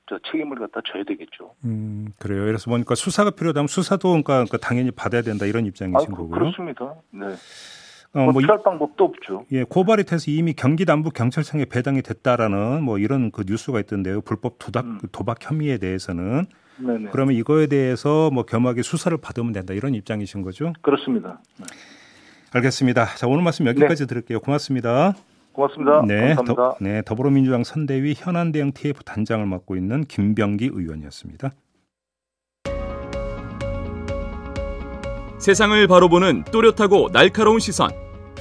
저 0.09 0.19
책임을 0.31 0.59
갖다 0.59 0.81
져야 0.91 1.05
되겠죠. 1.05 1.53
음, 1.67 2.09
그래요. 2.19 2.45
그래서 2.47 2.71
보니까 2.71 2.95
수사가 2.95 3.31
필요하다면 3.33 3.67
수사도 3.67 4.09
그러니까, 4.09 4.33
그러니까 4.45 4.57
당연히 4.59 4.91
받아야 4.91 5.21
된다 5.23 5.45
이런 5.45 5.67
입장이신 5.67 5.97
아, 5.97 6.05
그- 6.17 6.23
거고요. 6.23 6.31
그렇습니다. 6.31 6.95
네. 7.11 7.27
어, 8.15 8.21
뭐뭐 8.25 8.41
이- 8.41 8.45
피할 8.45 8.63
방법도 8.63 9.05
없죠. 9.05 9.45
예, 9.53 9.65
고발이 9.65 10.05
돼서 10.05 10.31
이미 10.31 10.55
경기 10.55 10.87
남부 10.87 11.11
경찰청에 11.11 11.67
배당이 11.67 12.01
됐다라는 12.01 12.83
뭐 12.83 12.99
이런 12.99 13.31
그 13.31 13.45
뉴스가 13.47 13.81
있던데요. 13.81 14.23
불법 14.23 14.55
도박 14.59 14.87
음. 14.87 14.99
도박 15.13 15.37
혐의에 15.43 15.77
대해서는 15.77 16.47
네네. 16.79 17.11
그러면 17.13 17.35
이거에 17.35 17.67
대해서 17.67 18.31
뭐 18.31 18.45
겸하게 18.45 18.81
수사를 18.83 19.15
받으면 19.19 19.53
된다 19.53 19.75
이런 19.75 19.95
입장이신 19.95 20.41
거죠? 20.43 20.73
그렇습니다. 20.81 21.41
네. 21.59 21.67
알겠습니다. 22.55 23.05
자, 23.17 23.27
오늘 23.27 23.43
말씀 23.45 23.67
여기까지 23.67 24.07
들을게요. 24.07 24.41
고맙습니다. 24.41 25.13
고맙습니다. 25.59 26.03
네, 26.07 26.35
감사합니다. 26.35 26.55
더, 26.55 26.77
네, 26.81 27.03
더불어민주당 27.03 27.65
선대위 27.65 28.15
현안 28.17 28.53
대응 28.53 28.71
TF 28.73 29.03
단장을 29.03 29.45
맡고 29.45 29.77
있는 29.77 30.05
김병기 30.05 30.71
의원이었습니다. 30.73 31.51
세상을 35.39 35.87
바로 35.89 36.09
보는 36.09 36.45
또렷하고 36.45 37.11
날카로운 37.13 37.59
시선. 37.59 37.91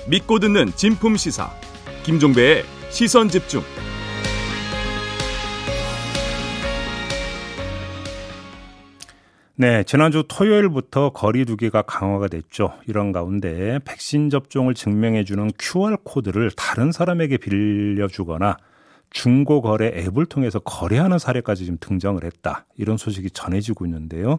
믿고 0.07 0.39
듣는 0.39 0.67
진품 0.75 1.17
시사. 1.17 1.49
김종배의 2.03 2.63
시선 2.89 3.29
집중. 3.29 3.61
네, 9.59 9.83
지난주 9.85 10.23
토요일부터 10.27 11.09
거리 11.09 11.43
두기가 11.43 11.81
강화가 11.81 12.27
됐죠. 12.27 12.73
이런 12.85 13.11
가운데 13.11 13.79
백신 13.85 14.29
접종을 14.29 14.75
증명해주는 14.75 15.49
QR코드를 15.57 16.51
다른 16.51 16.91
사람에게 16.91 17.37
빌려주거나 17.37 18.57
중고 19.09 19.63
거래 19.63 19.87
앱을 19.87 20.27
통해서 20.27 20.59
거래하는 20.59 21.17
사례까지 21.17 21.65
지금 21.65 21.77
등장을 21.79 22.23
했다. 22.23 22.67
이런 22.75 22.97
소식이 22.97 23.31
전해지고 23.31 23.87
있는데요. 23.87 24.37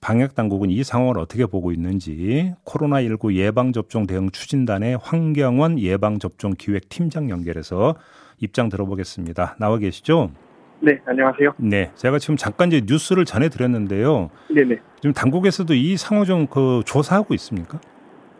방역 0.00 0.34
당국은 0.34 0.70
이 0.70 0.82
상황을 0.82 1.18
어떻게 1.18 1.46
보고 1.46 1.70
있는지 1.70 2.52
코로나19 2.64 3.36
예방접종 3.36 4.08
대응 4.08 4.30
추진단의 4.32 4.98
황경원 5.00 5.78
예방접종 5.78 6.54
기획팀장 6.58 7.30
연결해서 7.30 7.94
입장 8.40 8.68
들어보겠습니다. 8.68 9.54
나와 9.60 9.78
계시죠? 9.78 10.32
네, 10.82 10.98
안녕하세요. 11.04 11.54
네, 11.58 11.90
제가 11.94 12.18
지금 12.18 12.36
잠깐 12.36 12.68
이제 12.72 12.80
뉴스를 12.86 13.24
전해드렸는데요. 13.26 14.30
네네. 14.54 14.78
지금 14.96 15.12
당국에서도 15.12 15.74
이 15.74 15.96
상황 15.96 16.24
좀그 16.24 16.82
조사하고 16.86 17.34
있습니까? 17.34 17.78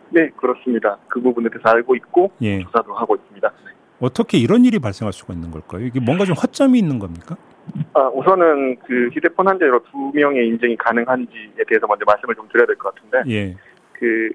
네, 0.09 0.29
그렇습니다. 0.35 0.97
그 1.07 1.21
부분에 1.21 1.49
대해서 1.49 1.69
알고 1.69 1.95
있고 1.95 2.31
예. 2.41 2.61
조사도 2.63 2.93
하고 2.95 3.15
있습니다. 3.15 3.47
네. 3.65 3.71
어떻게 3.99 4.39
이런 4.39 4.65
일이 4.65 4.79
발생할 4.79 5.13
수가 5.13 5.33
있는 5.33 5.51
걸까요? 5.51 5.85
이게 5.85 5.99
뭔가 5.99 6.25
좀 6.25 6.35
허점이 6.35 6.77
있는 6.79 6.97
겁니까? 6.97 7.37
아, 7.93 8.07
우선은 8.07 8.77
그 8.87 9.09
휴대폰 9.13 9.47
환자로 9.47 9.83
두 9.91 10.11
명의 10.13 10.47
인증이 10.47 10.75
가능한지에 10.77 11.63
대해서 11.67 11.85
먼저 11.87 12.03
말씀을 12.05 12.33
좀 12.35 12.47
드려야 12.51 12.65
될 12.65 12.75
것 12.75 12.93
같은데, 12.95 13.21
예. 13.31 13.55
그 13.93 14.31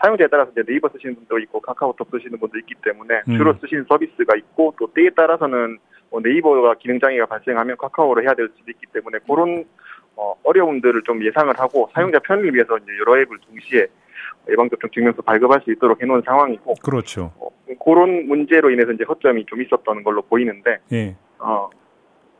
사용자에 0.00 0.28
따라서 0.30 0.52
이제 0.52 0.62
네이버 0.64 0.88
쓰시는 0.90 1.16
분도 1.16 1.40
있고 1.40 1.60
카카오톡 1.60 2.08
쓰시는 2.12 2.38
분도 2.38 2.56
있기 2.60 2.74
때문에 2.84 3.22
음. 3.28 3.36
주로 3.36 3.52
쓰시는 3.60 3.84
서비스가 3.88 4.36
있고 4.36 4.72
또 4.78 4.86
때에 4.94 5.10
따라서는 5.10 5.78
뭐 5.78 5.78
네이버가 6.12 6.74
기능 6.74 6.98
장애가 6.98 7.26
발생하면 7.26 7.76
카카오로 7.76 8.22
해야 8.22 8.34
될 8.34 8.48
수도 8.56 8.70
있기 8.70 8.86
때문에 8.92 9.18
그런 9.26 9.64
어, 10.16 10.34
어려움들을 10.42 11.02
좀 11.04 11.24
예상을 11.24 11.58
하고 11.58 11.88
사용자 11.94 12.18
편의를 12.20 12.54
위해서 12.54 12.76
이제 12.78 12.86
여러 12.98 13.20
앱을 13.20 13.38
동시에 13.46 13.86
예방접종 14.48 14.90
증명서 14.90 15.22
발급할 15.22 15.60
수 15.64 15.72
있도록 15.72 16.02
해놓은 16.02 16.22
상황이고 16.24 16.74
그렇죠. 16.82 17.32
어, 17.38 17.48
그런 17.84 18.26
문제로 18.26 18.70
인해서 18.70 18.92
이제 18.92 19.04
허점이 19.04 19.46
좀 19.46 19.62
있었던 19.62 20.02
걸로 20.02 20.22
보이는데 20.22 20.78
예. 20.92 21.16
어, 21.38 21.70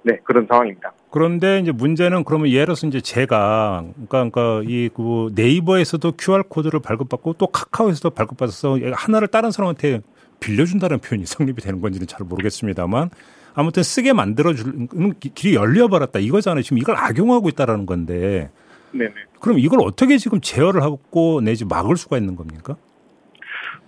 네 0.03 0.19
그런 0.25 0.47
상황입니다. 0.47 0.93
그런데 1.11 1.61
이제 1.61 1.73
문제는 1.73 2.25
그러면 2.25 2.49
예를 2.49 2.67
들어서 2.67 2.87
이제 2.87 3.01
제가 3.01 3.85
그러니까, 4.09 4.31
그러니까 4.31 4.63
이그 4.67 5.31
네이버에서도 5.35 6.13
QR 6.19 6.45
코드를 6.49 6.81
발급받고 6.81 7.35
또 7.35 7.47
카카오에서도 7.47 8.11
발급받아서 8.11 8.79
하나를 8.93 9.29
다른 9.29 9.51
사람한테 9.51 10.01
빌려준다는 10.41 10.99
표현이 10.99 11.27
성립이 11.27 11.57
되는 11.61 11.81
건지는 11.81 12.07
잘 12.07 12.27
모르겠습니다만 12.27 13.11
아무튼 13.55 13.83
쓰게 13.83 14.13
만들어 14.13 14.55
주는 14.55 15.15
길이 15.19 15.55
열려 15.55 15.89
버렸다 15.89 16.19
이거잖아요. 16.19 16.63
지금 16.63 16.79
이걸 16.79 16.97
악용하고 16.97 17.49
있다라는 17.49 17.87
건데 17.87 18.51
네네. 18.93 19.13
그럼 19.41 19.59
이걸 19.59 19.81
어떻게 19.83 20.19
지금 20.19 20.41
제어를 20.41 20.83
하고 20.83 21.41
내지 21.41 21.65
막을 21.65 21.97
수가 21.97 22.19
있는 22.19 22.37
겁니까? 22.37 22.77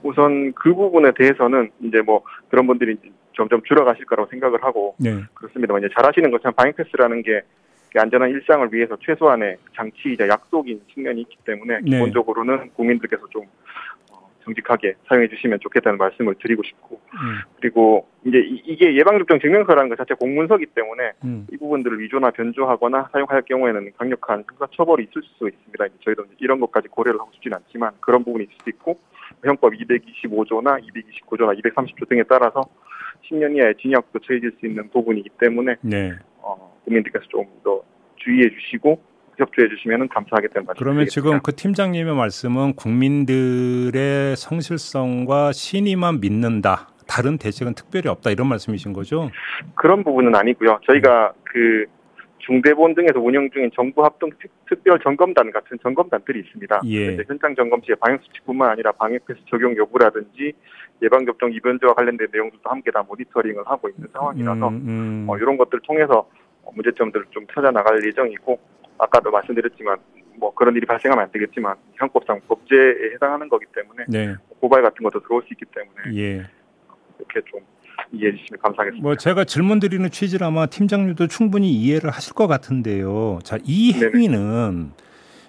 우선 0.03 0.53
그 0.55 0.75
부분에 0.75 1.13
대해서는 1.17 1.71
이제 1.83 2.01
뭐 2.01 2.23
그런 2.49 2.67
분들이 2.67 2.97
점점 3.37 3.63
줄어가실 3.67 4.07
거라고 4.07 4.29
생각을 4.31 4.63
하고 4.63 4.95
네. 4.99 5.23
그렇습니다만 5.35 5.83
이제 5.83 5.93
잘 5.95 6.07
아시는 6.07 6.31
것처럼 6.31 6.55
방역패스라는 6.55 7.23
게 7.23 7.43
안전한 7.97 8.31
일상을 8.31 8.69
위해서 8.73 8.97
최소한의 9.01 9.57
장치이자 9.75 10.29
약속인 10.29 10.81
측면이 10.95 11.23
있기 11.23 11.37
때문에 11.45 11.81
네. 11.83 11.91
기본적으로는 11.91 12.71
국민들께서 12.75 13.27
좀 13.31 13.43
어, 13.43 13.49
정직하게 14.45 14.95
사용해 15.09 15.29
주시면 15.29 15.61
좋겠다는 15.61 15.99
말씀을 15.99 16.35
드리고 16.41 16.63
싶고 16.63 17.01
음, 17.15 17.41
그리고 17.61 18.07
이제 18.25 18.39
이- 18.39 18.63
이게 18.67 18.95
예방접종 18.97 19.39
증명서라는 19.41 19.89
것 19.89 19.97
자체 19.99 20.15
공문서기 20.15 20.67
때문에 20.67 21.13
음. 21.25 21.47
이 21.53 21.57
부분들을 21.57 21.99
위조나 22.01 22.31
변조하거나 22.31 23.11
사용할 23.13 23.43
경우에는 23.43 23.93
강력한 23.97 24.45
형사 24.49 24.67
처벌이 24.75 25.05
있을 25.11 25.23
수 25.23 25.49
있습니다. 25.49 25.87
이제 25.87 25.95
저희도 26.05 26.25
이런 26.39 26.61
것까지 26.61 26.89
고려를 26.89 27.21
하고 27.21 27.31
싶지는 27.35 27.57
않지만 27.59 27.93
그런 28.01 28.25
부분이 28.25 28.45
있을 28.45 28.55
수 28.63 28.71
있고 28.71 28.99
형법 29.45 29.73
225조나 29.75 30.81
229조나 30.83 31.59
230조 31.63 32.09
등에 32.09 32.23
따라서 32.29 32.63
10년 33.31 33.57
이하의 33.57 33.75
징역도 33.81 34.19
처해질 34.21 34.53
수 34.59 34.67
있는 34.67 34.89
부분이기 34.91 35.29
때문에 35.39 35.77
네. 35.83 36.13
어, 36.39 36.77
국민들께서 36.85 37.27
좀 37.29 37.47
더 37.63 37.83
주의해 38.17 38.49
주시고 38.51 39.01
협조해 39.41 39.69
주시면 39.69 40.09
감사하겠다는 40.09 40.67
말씀. 40.67 40.79
그러면 40.79 41.07
지금 41.07 41.41
그 41.43 41.55
팀장님의 41.55 42.15
말씀은 42.15 42.75
국민들의 42.75 44.37
성실성과 44.37 45.53
신의만 45.53 46.21
믿는다. 46.21 46.89
다른 47.09 47.39
대책은 47.39 47.75
특별히 47.75 48.09
없다 48.09 48.31
이런 48.31 48.47
말씀이신 48.49 48.93
거죠? 48.93 49.31
그런 49.75 50.05
부분은 50.05 50.35
아니고요. 50.35 50.79
저희가 50.87 51.33
그 51.45 51.87
중대본 52.39 52.95
등에서 52.95 53.19
운영 53.21 53.51
중인 53.51 53.71
정부 53.75 54.05
합동 54.05 54.31
특- 54.41 54.51
특별 54.69 54.99
점검단 55.01 55.51
같은 55.51 55.77
점검단들이 55.83 56.41
있습니다. 56.41 56.81
예. 56.87 57.17
현장 57.29 57.55
점검 57.55 57.81
시에 57.85 57.95
방역 57.97 58.23
수칙뿐만 58.25 58.71
아니라 58.71 58.93
방역 58.93 59.27
패스 59.27 59.41
적용 59.51 59.77
여부라든지 59.77 60.53
예방 61.03 61.27
접종 61.27 61.53
이변제와 61.53 61.95
관련된 61.95 62.29
내용들도 62.33 62.69
함께 62.71 62.91
다 62.91 63.03
모니터링을 63.07 63.63
하고 63.67 63.89
있는 63.89 64.09
상황이라서 64.13 64.69
음, 64.69 64.75
음. 64.87 65.27
어, 65.29 65.37
이런 65.37 65.57
것들을 65.59 65.81
통해서 65.83 66.29
어, 66.63 66.71
문제점들을 66.75 67.27
좀 67.31 67.47
찾아 67.55 67.71
나갈 67.71 68.03
예정이고 68.07 68.59
아까도 69.01 69.31
말씀드렸지만 69.31 69.99
뭐 70.37 70.55
그런 70.55 70.75
일이 70.77 70.87
발생하면 70.87 71.25
안 71.25 71.33
되겠지만 71.33 71.77
형법상 71.95 72.41
법제에 72.49 73.15
해당하는 73.15 73.49
거기 73.49 73.67
때문에 73.75 74.05
네. 74.09 74.35
고발 74.61 74.83
같은 74.83 75.03
것도 75.03 75.21
들어올 75.21 75.43
수 75.43 75.49
있기 75.53 75.65
때문에 75.75 76.19
예. 76.21 76.47
이렇게 77.19 77.41
좀 77.51 77.61
이해해 78.13 78.35
주시면 78.37 78.61
감사하겠습니다. 78.63 79.03
뭐 79.07 79.17
제가 79.17 79.45
질문 79.45 79.81
드리는 79.81 80.09
취지를 80.11 80.47
아마 80.47 80.67
팀장님도 80.67 81.27
충분히 81.29 81.71
이해를 81.73 82.11
하실 82.11 82.35
것 82.35 82.47
같은데요. 82.47 83.41
자, 83.43 83.59
이 83.65 83.93
네네. 83.93 84.13
행위는 84.15 84.93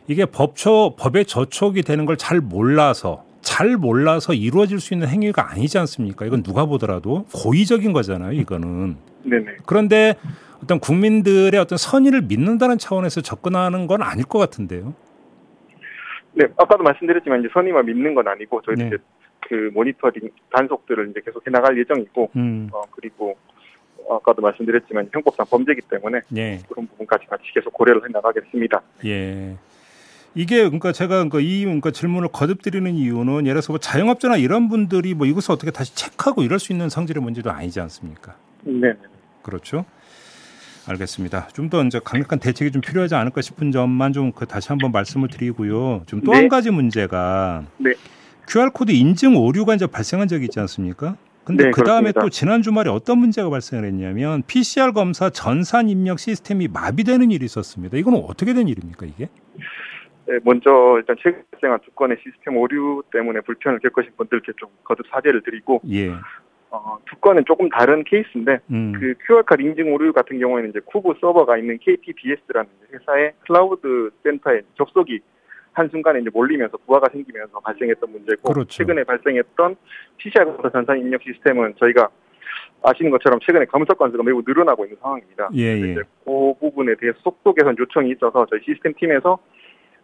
이게 0.07 0.25
법초 0.25 0.95
법의 0.97 1.25
저촉이 1.25 1.83
되는 1.83 2.05
걸 2.05 2.17
잘 2.17 2.39
몰라서 2.41 3.23
잘 3.41 3.75
몰라서 3.77 4.33
이루어질 4.33 4.79
수 4.79 4.93
있는 4.93 5.07
행위가 5.07 5.51
아니지 5.51 5.77
않습니까? 5.79 6.25
이건 6.25 6.43
누가 6.43 6.65
보더라도 6.65 7.25
고의적인 7.33 7.91
거잖아요, 7.93 8.33
이거는. 8.33 8.97
네네. 9.23 9.57
그런데 9.65 10.15
어떤 10.63 10.79
국민들의 10.79 11.59
어떤 11.59 11.77
선의를 11.77 12.21
믿는다는 12.21 12.77
차원에서 12.77 13.21
접근하는 13.21 13.87
건 13.87 14.01
아닐 14.01 14.25
것 14.25 14.39
같은데요. 14.39 14.93
네, 16.33 16.45
아까도 16.57 16.83
말씀드렸지만 16.83 17.41
이제 17.41 17.49
선의만 17.53 17.85
믿는 17.85 18.15
건 18.15 18.27
아니고 18.27 18.61
저희 18.65 18.75
네. 18.75 18.87
이제 18.87 18.97
그 19.47 19.71
모니터링 19.73 20.29
단속들을 20.51 21.09
이제 21.09 21.21
계속 21.25 21.45
해 21.45 21.51
나갈 21.51 21.77
예정이고 21.77 22.31
음, 22.35 22.69
어 22.71 22.83
그리고 22.91 23.35
아까도 24.09 24.41
말씀드렸지만 24.41 25.09
형법상 25.11 25.45
범죄이기 25.49 25.81
때문에 25.89 26.21
예. 26.37 26.59
그런 26.69 26.87
부분까지 26.87 27.25
같이 27.27 27.43
계속 27.53 27.73
고려를 27.73 28.03
해 28.03 28.07
나가겠습니다. 28.11 28.81
예. 29.05 29.57
이게 30.33 30.63
그러니까 30.63 30.93
제가 30.93 31.15
그러니까 31.15 31.39
이 31.41 31.65
그러니까 31.65 31.91
질문을 31.91 32.29
거듭 32.31 32.61
드리는 32.61 32.89
이유는 32.93 33.45
예를 33.45 33.55
들어서 33.55 33.73
뭐 33.73 33.79
자영업자나 33.79 34.37
이런 34.37 34.69
분들이 34.69 35.13
뭐 35.13 35.27
이것을 35.27 35.51
어떻게 35.51 35.71
다시 35.71 35.93
체크하고 35.95 36.43
이럴 36.43 36.59
수 36.59 36.71
있는 36.71 36.87
성질의 36.87 37.21
문제도 37.21 37.51
아니지 37.51 37.81
않습니까? 37.81 38.35
네, 38.63 38.93
그렇죠. 39.41 39.85
알겠습니다. 40.87 41.47
좀 41.49 41.69
더 41.69 41.83
이제 41.83 41.99
강력한 42.03 42.39
대책이 42.39 42.71
좀 42.71 42.81
필요하지 42.81 43.15
않을까 43.15 43.41
싶은 43.41 43.71
점만 43.71 44.13
좀 44.13 44.31
그 44.33 44.45
다시 44.45 44.69
한번 44.69 44.91
말씀을 44.91 45.27
드리고요. 45.29 46.03
좀 46.05 46.21
또한 46.21 46.43
네. 46.43 46.47
가지 46.47 46.71
문제가 46.71 47.63
네. 47.77 47.93
QR 48.47 48.71
코드 48.71 48.91
인증 48.91 49.35
오류가 49.37 49.75
이제 49.75 49.87
발생한 49.87 50.27
적이 50.27 50.45
있지 50.45 50.59
않습니까? 50.59 51.15
근데 51.43 51.65
네, 51.65 51.71
그 51.71 51.83
다음에. 51.83 52.11
또 52.11 52.29
지난 52.29 52.61
주말에 52.61 52.89
어떤 52.89 53.17
문제가 53.19 53.49
발생을 53.49 53.85
했냐면 53.85 54.43
PCR 54.47 54.91
검사 54.93 55.29
전산 55.29 55.89
입력 55.89 56.19
시스템이 56.19 56.67
마비되는 56.67 57.31
일이 57.31 57.45
있었습니다. 57.45 57.97
이건 57.97 58.15
어떻게 58.15 58.53
된 58.53 58.67
일입니까 58.67 59.05
이게? 59.05 59.29
네, 60.27 60.39
먼저 60.43 60.69
일단 60.97 61.15
최근 61.21 61.43
발생한 61.51 61.79
두 61.83 61.91
건의 61.91 62.17
시스템 62.23 62.57
오류 62.57 63.01
때문에 63.11 63.41
불편을 63.41 63.79
겪으신 63.79 64.11
분들께 64.17 64.51
좀 64.57 64.69
거듭 64.83 65.05
사죄를 65.11 65.41
드리고 65.43 65.81
예. 65.89 66.11
어, 66.71 66.97
두 67.05 67.17
건은 67.17 67.43
조금 67.45 67.69
다른 67.69 68.03
케이스인데 68.05 68.59
음. 68.71 68.93
그 68.93 69.13
QR코드 69.27 69.61
인증 69.61 69.93
오류 69.93 70.13
같은 70.13 70.39
경우에는 70.39 70.69
이제 70.69 70.79
쿠브 70.85 71.15
서버가 71.19 71.57
있는 71.57 71.77
KT 71.79 71.97
DS라는 71.97 72.69
회사의 72.93 73.33
클라우드 73.45 74.11
센터에 74.23 74.61
접속이 74.77 75.19
한순간에 75.73 76.21
이제 76.21 76.29
몰리면서 76.33 76.77
부하가 76.85 77.09
생기면서 77.11 77.59
발생했던 77.59 78.11
문제고 78.11 78.53
그렇죠. 78.53 78.69
최근에 78.69 79.03
발생했던 79.03 79.75
PCR 80.17 80.45
검사 80.45 80.69
전산 80.69 80.99
입력 80.99 81.21
시스템은 81.23 81.75
저희가 81.77 82.09
아시는 82.83 83.11
것처럼 83.11 83.39
최근에 83.41 83.65
검사 83.65 83.93
건수가 83.93 84.23
매우 84.23 84.41
늘어나고 84.45 84.85
있는 84.85 84.97
상황입니다. 85.01 85.49
예, 85.55 85.61
예. 85.61 85.91
이제 85.91 86.01
그 86.23 86.53
부분에 86.59 86.95
대해서 86.95 87.19
속도 87.21 87.53
개선 87.53 87.75
요청이 87.77 88.11
있어서 88.11 88.45
저희 88.49 88.61
시스템 88.63 88.93
팀에서 88.93 89.39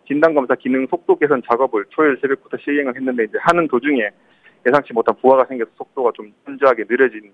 진단 0.05 0.33
검사 0.33 0.55
기능 0.55 0.85
속도 0.87 1.17
개선 1.17 1.41
작업을 1.49 1.85
토요일 1.91 2.17
새벽부터 2.21 2.57
시행을 2.57 2.95
했는데 2.95 3.23
이제 3.23 3.37
하는 3.41 3.67
도중에 3.67 4.09
예상치 4.65 4.93
못한 4.93 5.15
부하가 5.21 5.45
생겨서 5.45 5.71
속도가 5.77 6.11
좀 6.15 6.33
현저하게 6.45 6.85
느려진 6.85 7.31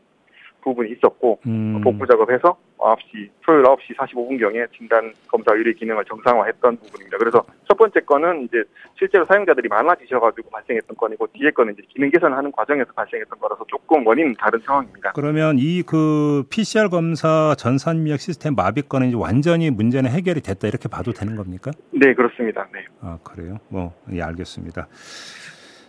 부분이 0.63 0.91
있었고 0.93 1.39
음. 1.45 1.81
복구 1.83 2.07
작업해서 2.07 2.57
9시 2.77 3.29
토요일 3.45 3.63
9시 3.63 3.97
45분경에 3.97 4.71
진단 4.71 5.11
검사 5.27 5.51
의뢰 5.53 5.73
기능을 5.73 6.05
정상화했던 6.05 6.77
부분입니다. 6.77 7.17
그래서 7.17 7.43
첫 7.67 7.77
번째 7.77 7.99
건은 8.01 8.43
이제 8.45 8.63
실제로 8.97 9.25
사용자들이 9.25 9.67
많아지셔가지고 9.67 10.49
발생했던 10.49 10.95
건이고 10.95 11.27
뒤에 11.33 11.51
거는 11.51 11.73
이제 11.73 11.83
기능 11.89 12.09
개선하는 12.09 12.51
과정에서 12.53 12.91
발생했던 12.93 13.39
거라서 13.39 13.65
조금 13.67 14.05
원인은 14.07 14.35
다른 14.39 14.59
상황입니다. 14.59 15.11
그러면 15.15 15.57
이 15.59 15.83
그 15.85 16.43
PCR 16.49 16.87
검사 16.89 17.55
전산 17.57 17.97
입력 17.97 18.19
시스템 18.21 18.55
마비 18.55 18.81
건은 18.83 19.09
이제 19.09 19.17
완전히 19.17 19.69
문제는 19.69 20.09
해결이 20.11 20.39
됐다 20.41 20.67
이렇게 20.69 20.87
봐도 20.87 21.11
되는 21.11 21.35
겁니까? 21.35 21.71
네 21.91 22.13
그렇습니다. 22.13 22.67
네. 22.73 22.85
아 23.01 23.17
그래요? 23.23 23.57
뭐 23.67 23.93
예, 24.13 24.21
알겠습니다. 24.21 24.87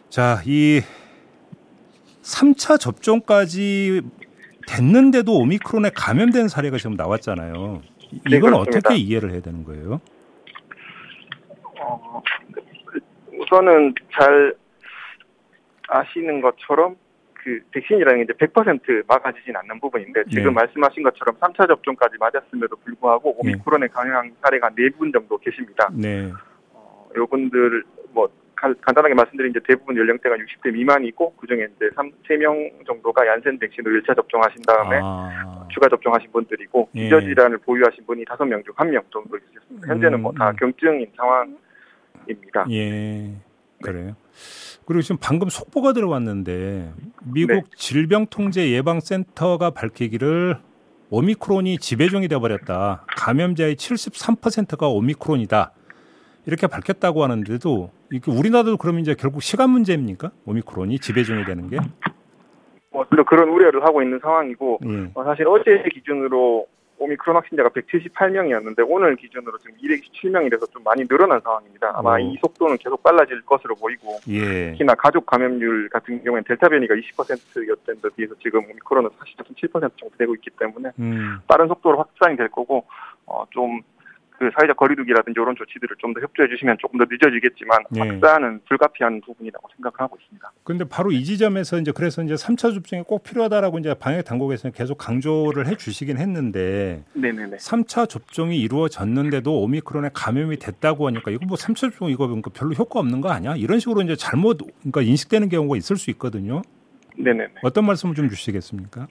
자, 0.09 0.41
이 0.47 0.81
3차 2.25 2.81
접종까지 2.81 4.01
됐는데도 4.67 5.33
오미크론에 5.39 5.91
감염된 5.95 6.49
사례가 6.49 6.79
지금 6.79 6.97
나왔잖아요. 6.97 7.83
이- 8.13 8.21
네, 8.31 8.37
이건 8.39 8.53
그렇습니다. 8.53 8.79
어떻게 8.79 8.97
이해를 8.97 9.33
해야 9.33 9.41
되는 9.41 9.63
거예요? 9.65 10.01
어, 11.81 12.23
우선은 13.39 13.95
잘 14.19 14.55
아시는 15.89 16.41
것처럼 16.41 16.97
그 17.35 17.61
백신이라는 17.73 18.25
게 18.25 18.33
이제 18.33 18.47
100% 18.47 19.07
막아지진 19.07 19.55
않는 19.55 19.79
부분인데 19.81 20.25
지금 20.31 20.45
네. 20.45 20.51
말씀하신 20.51 21.03
것처럼 21.03 21.37
3차 21.37 21.69
접종까지 21.69 22.17
맞았음에도 22.19 22.77
불구하고 22.77 23.37
네. 23.45 23.51
오미크론에 23.53 23.89
강한 23.89 24.35
사례가 24.43 24.71
4분 24.71 25.13
정도 25.13 25.37
계십니다. 25.37 25.91
네. 25.93 26.33
어, 26.73 27.07
요분들 27.15 27.85
뭐 28.13 28.31
간- 28.65 28.75
간단하게 28.81 29.13
말씀드린 29.15 29.51
이제 29.51 29.61
대부분 29.67 29.95
연령대가 29.97 30.37
60대 30.37 30.73
미만이고 30.73 31.35
그중에 31.35 31.65
이제 31.77 31.91
3, 31.95 32.11
3명 32.27 32.87
정도가 32.87 33.27
얀센 33.27 33.59
백신을 33.59 34.03
1차 34.03 34.17
접종하신 34.17 34.63
다음에 34.63 35.01
아, 35.03 35.67
추가 35.71 35.87
접종하신 35.89 36.33
분들이고 36.33 36.89
예. 36.95 37.05
기저 37.05 37.21
질환을 37.21 37.59
보유하신 37.59 38.07
분이 38.07 38.25
5명 38.25 38.65
중 38.65 38.75
1명 38.75 39.03
정도 39.13 39.37
있습니다. 39.37 39.87
현재는 39.87 40.23
뭐다 40.23 40.51
음. 40.51 40.57
경증인 40.57 41.07
상황입니다. 41.15 42.67
예. 42.71 43.33
그래요. 43.83 44.17
그리고 44.87 45.03
지금 45.03 45.19
방금 45.21 45.51
속보가 45.51 45.93
들어왔는데 45.93 46.91
미국 47.35 47.53
네. 47.53 47.63
질병통제 47.77 48.71
예방센터가 48.71 49.71
밝히기를 49.71 50.57
오미크론이 51.11 51.79
지배종이 51.79 52.29
되어버렸다. 52.29 53.05
감염자의 53.09 53.77
73%가 53.77 54.89
오미크론이다. 54.89 55.73
이렇게 56.47 56.67
밝혔다고 56.67 57.23
하는데도 57.23 57.91
우리나라도 58.27 58.77
그러면 58.77 59.01
이제 59.01 59.15
결국 59.19 59.43
시간 59.43 59.71
문제입니까? 59.71 60.31
오미크론이 60.47 60.99
지배종이 60.99 61.45
되는 61.45 61.69
게? 61.69 61.79
뭐 62.91 63.05
물론 63.11 63.27
그런 63.27 63.49
우려를 63.49 63.85
하고 63.85 64.03
있는 64.03 64.21
상황이고 64.21 64.81
예. 64.87 65.11
어, 65.15 65.25
사실 65.25 65.47
어제 65.49 65.83
기준으로 65.93 66.67
오미크론 66.99 67.37
확진자가 67.37 67.71
178명이었는데 67.71 68.85
오늘 68.89 69.17
기준으로 69.17 69.59
지금 69.59 69.77
227명이라서 69.79 70.71
좀 70.71 70.83
많이 70.85 71.07
늘어난 71.07 71.41
상황입니다. 71.41 71.93
아마 71.95 72.15
오. 72.15 72.19
이 72.19 72.37
속도는 72.41 72.79
계속 72.79 73.03
빨라질 73.03 73.43
것으로 73.43 73.75
보이고 73.75 74.17
예. 74.29 74.71
특히나 74.71 74.95
가족 74.95 75.27
감염률 75.27 75.89
같은 75.89 76.23
경우에는 76.23 76.45
델타 76.45 76.69
변이가 76.69 76.95
20%였던 76.95 78.01
데 78.01 78.09
비해서 78.17 78.35
지금 78.41 78.61
오미크론은 78.65 79.11
40.7% 79.11 79.73
정도 79.97 80.17
되고 80.17 80.35
있기 80.37 80.51
때문에 80.59 80.91
음. 81.01 81.39
빠른 81.49 81.67
속도로 81.67 81.99
확산이 81.99 82.37
될 82.37 82.49
거고 82.49 82.85
어, 83.27 83.45
좀 83.51 83.81
그 84.39 84.51
사회적 84.55 84.77
거리두기라든지 84.77 85.39
이런 85.41 85.55
조치들을 85.57 85.97
좀 85.99 86.15
더 86.15 86.21
협조해 86.21 86.49
주시면 86.49 86.77
조금 86.81 86.99
더 86.99 87.07
늦어지겠지만 87.11 87.79
예. 87.97 88.01
확산은 88.01 88.61
불가피한 88.69 89.21
부분이라고 89.23 89.69
생각하고 89.75 90.17
있습니다. 90.21 90.53
근데 90.63 90.85
바로 90.85 91.11
이 91.11 91.25
지점에서 91.25 91.79
이제 91.79 91.91
그래서 91.93 92.23
이제 92.23 92.35
3차 92.35 92.73
접종이 92.73 93.03
꼭 93.03 93.25
필요하다라고 93.25 93.79
이제 93.81 93.95
방역 93.95 94.23
당국에서 94.23 94.71
계속 94.71 94.97
강조를 94.99 95.67
해 95.67 95.75
주시긴 95.77 96.19
했는데 96.19 97.03
네네네. 97.15 97.57
3차 97.57 98.09
접종이 98.09 98.59
이루어졌는데도 98.61 99.61
오미크론에 99.63 100.11
감염이 100.15 100.59
됐다고 100.59 101.07
하니까 101.09 101.31
이거 101.33 101.47
뭐 101.47 101.57
3차 101.57 101.77
접종 101.91 102.11
이거 102.11 102.27
그러니까 102.27 102.51
별로 102.55 102.73
효과 102.75 103.01
없는 103.01 103.21
거 103.21 103.31
아니야? 103.31 103.57
이런 103.57 103.81
식으로 103.81 104.03
이제 104.03 104.15
잘못 104.15 104.59
그러니까 104.81 105.03
인식되는 105.03 105.49
경우가 105.49 105.77
있을 105.77 105.97
수 105.97 106.11
있거든요. 106.13 106.63
네네네. 107.17 107.55
어떤 107.63 107.87
말씀을 107.87 108.15
좀 108.15 108.29
주시겠습니까? 108.29 109.07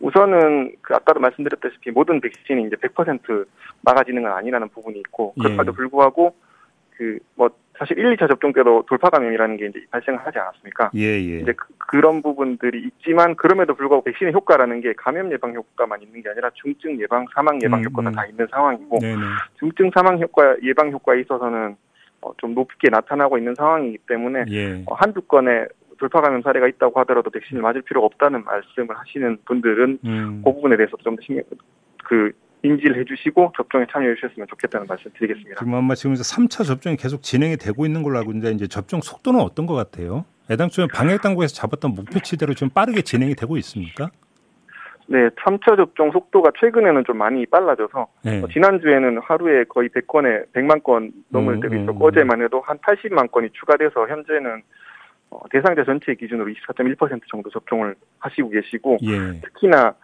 우선은 0.00 0.76
그 0.82 0.94
아까도 0.94 1.20
말씀드렸다시피 1.20 1.90
모든 1.90 2.20
백신이 2.20 2.66
이제 2.66 2.76
100% 2.76 3.46
막아지는 3.82 4.22
건 4.22 4.32
아니라는 4.32 4.68
부분이 4.68 4.98
있고 5.00 5.34
예. 5.38 5.42
그럼에도 5.42 5.72
불구하고 5.72 6.34
그 6.96 7.18
뭐 7.34 7.50
사실 7.78 7.96
1, 7.96 8.16
2차 8.16 8.28
접종 8.28 8.52
때도 8.52 8.84
돌파 8.88 9.08
감염이라는 9.08 9.56
게 9.56 9.66
이제 9.66 9.80
발생을 9.90 10.18
하지 10.18 10.38
않았습니까? 10.38 10.90
예, 10.96 11.00
예. 11.00 11.38
이제 11.40 11.54
그, 11.78 11.96
런 11.96 12.22
부분들이 12.22 12.82
있지만 12.84 13.36
그럼에도 13.36 13.74
불구하고 13.74 14.04
백신의 14.04 14.34
효과라는 14.34 14.80
게 14.80 14.92
감염 14.96 15.32
예방 15.32 15.54
효과만 15.54 16.02
있는 16.02 16.22
게 16.22 16.28
아니라 16.28 16.50
중증 16.54 17.00
예방, 17.00 17.24
사망 17.34 17.58
예방 17.62 17.80
음, 17.80 17.84
효과가 17.84 18.10
음. 18.10 18.14
다 18.14 18.26
있는 18.26 18.46
상황이고 18.50 18.98
네네. 19.00 19.22
중증 19.58 19.90
사망 19.94 20.20
효과 20.20 20.56
예방 20.62 20.90
효과에 20.90 21.20
있어서는 21.20 21.76
어, 22.20 22.32
좀 22.38 22.54
높게 22.54 22.88
나타나고 22.90 23.38
있는 23.38 23.54
상황이기 23.54 23.98
때문에 24.08 24.44
예. 24.48 24.82
어, 24.86 24.94
한두 24.94 25.22
건의 25.22 25.68
돌파 25.98 26.20
감염 26.20 26.42
사례가 26.42 26.68
있다고 26.68 26.98
하더라도 27.00 27.30
백신을 27.30 27.62
맞을 27.62 27.82
필요가 27.82 28.06
없다는 28.06 28.44
말씀을 28.44 28.96
하시는 28.96 29.38
분들은 29.44 29.98
음. 30.04 30.42
그 30.44 30.52
부분에 30.52 30.76
대해서 30.76 30.96
좀 30.98 31.16
더 31.16 31.22
신경 31.22 31.44
그 32.04 32.32
인지를 32.62 32.98
해주시고 33.00 33.52
접종에 33.56 33.86
참여해 33.90 34.14
주셨으면 34.16 34.48
좋겠다는 34.48 34.86
말씀 34.88 35.10
드리겠습니다. 35.14 35.56
지금 35.58 35.74
아마 35.74 35.94
지금 35.94 36.14
3차 36.14 36.64
접종이 36.64 36.96
계속 36.96 37.22
진행이 37.22 37.56
되고 37.56 37.86
있는 37.86 38.02
걸로 38.02 38.18
알고 38.18 38.32
있는데 38.32 38.50
이제 38.52 38.66
접종 38.66 39.00
속도는 39.00 39.40
어떤 39.40 39.66
것 39.66 39.74
같아요? 39.74 40.24
애당초에 40.50 40.86
방역 40.92 41.22
당국에서 41.22 41.54
잡았던 41.54 41.94
목표치대로 41.94 42.54
좀 42.54 42.70
빠르게 42.70 43.02
진행이 43.02 43.34
되고 43.34 43.56
있습니까? 43.58 44.10
네, 45.06 45.28
3차 45.28 45.76
접종 45.76 46.10
속도가 46.10 46.50
최근에는 46.60 47.04
좀 47.06 47.16
많이 47.16 47.46
빨라져서 47.46 48.08
네. 48.24 48.42
어, 48.42 48.48
지난주에는 48.48 49.20
하루에 49.22 49.64
거의 49.64 49.88
100건에 49.88 50.52
100만 50.52 50.82
건 50.82 51.12
넘을 51.28 51.54
음, 51.54 51.60
때가 51.60 51.74
음, 51.74 51.82
있었고 51.82 52.06
어제만 52.06 52.42
해도 52.42 52.60
한 52.60 52.76
80만 52.78 53.30
건이 53.30 53.50
추가돼서 53.52 54.06
현재는 54.06 54.62
어, 55.30 55.40
대상자 55.50 55.84
전체 55.84 56.14
기준으로 56.14 56.50
24.1% 56.52 57.20
정도 57.30 57.50
접종을 57.50 57.94
하시고 58.18 58.50
계시고 58.50 58.98
예. 59.02 59.40
특히나 59.40 59.94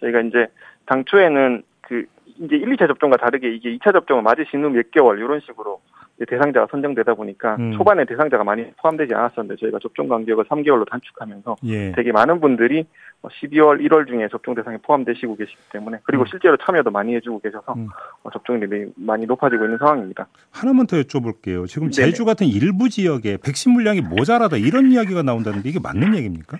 저희가 0.00 0.20
이제 0.20 0.46
당초에는 0.86 1.62
그 1.80 2.04
이제 2.40 2.56
1, 2.56 2.76
2차 2.76 2.86
접종과 2.86 3.16
다르게 3.16 3.50
이게 3.50 3.76
2차 3.76 3.92
접종을 3.92 4.22
맞으신 4.22 4.62
후 4.62 4.70
몇 4.70 4.90
개월 4.90 5.18
이런 5.18 5.40
식으로 5.40 5.80
대상자가 6.26 6.66
선정되다 6.70 7.14
보니까 7.14 7.56
음. 7.56 7.72
초반에 7.72 8.04
대상자가 8.04 8.44
많이 8.44 8.70
포함되지 8.82 9.14
않았었는데 9.14 9.56
저희가 9.60 9.78
접종 9.80 10.08
간격을 10.08 10.44
3개월로 10.46 10.88
단축하면서 10.88 11.56
예. 11.64 11.92
되게 11.92 12.12
많은 12.12 12.40
분들이 12.40 12.86
12월, 13.22 13.80
1월 13.86 14.06
중에 14.06 14.28
접종 14.30 14.54
대상에 14.54 14.78
포함되시고 14.78 15.36
계시기 15.36 15.58
때문에 15.72 15.98
그리고 16.04 16.24
음. 16.24 16.26
실제로 16.28 16.56
참여도 16.56 16.90
많이 16.90 17.14
해주고 17.16 17.40
계셔서 17.40 17.74
음. 17.74 17.88
어, 18.22 18.30
접종률이 18.30 18.92
많이 18.96 19.26
높아지고 19.26 19.64
있는 19.64 19.78
상황입니다. 19.78 20.26
하나만 20.50 20.86
더 20.86 20.96
여쭤볼게요. 20.98 21.66
지금 21.66 21.90
네네. 21.90 22.10
제주 22.10 22.24
같은 22.24 22.46
일부 22.46 22.88
지역에 22.88 23.38
백신 23.42 23.72
물량이 23.72 24.02
모자라다 24.02 24.56
이런 24.56 24.90
이야기가 24.90 25.22
나온다는데 25.22 25.68
이게 25.68 25.78
맞는 25.80 26.16
얘기입니까? 26.16 26.58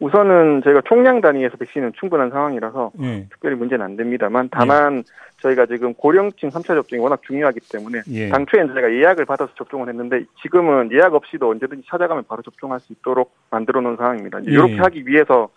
우선은 0.00 0.62
저희가 0.62 0.82
총량 0.82 1.20
단위에서 1.20 1.56
백신은 1.56 1.92
충분한 1.98 2.30
상황이라서 2.30 2.92
예. 3.02 3.26
특별히 3.30 3.56
문제는 3.56 3.84
안 3.84 3.96
됩니다만 3.96 4.48
다만 4.50 5.02
저희가 5.40 5.66
지금 5.66 5.92
고령층 5.94 6.50
3차 6.50 6.68
접종이 6.68 7.02
워낙 7.02 7.20
중요하기 7.22 7.60
때문에 7.70 8.02
예. 8.08 8.28
당초에는 8.28 8.74
저희가 8.74 8.92
예약을 8.92 9.24
받아서 9.24 9.52
접종을 9.54 9.88
했는데 9.88 10.24
지금은 10.40 10.92
예약 10.92 11.14
없이도 11.14 11.50
언제든지 11.50 11.84
찾아가면 11.88 12.24
바로 12.28 12.42
접종할 12.42 12.78
수 12.78 12.92
있도록 12.92 13.34
만들어 13.50 13.80
놓은 13.80 13.96
상황입니다. 13.96 14.38
예. 14.46 14.50
이렇게 14.50 14.76
하기 14.76 15.06
위해서 15.06 15.48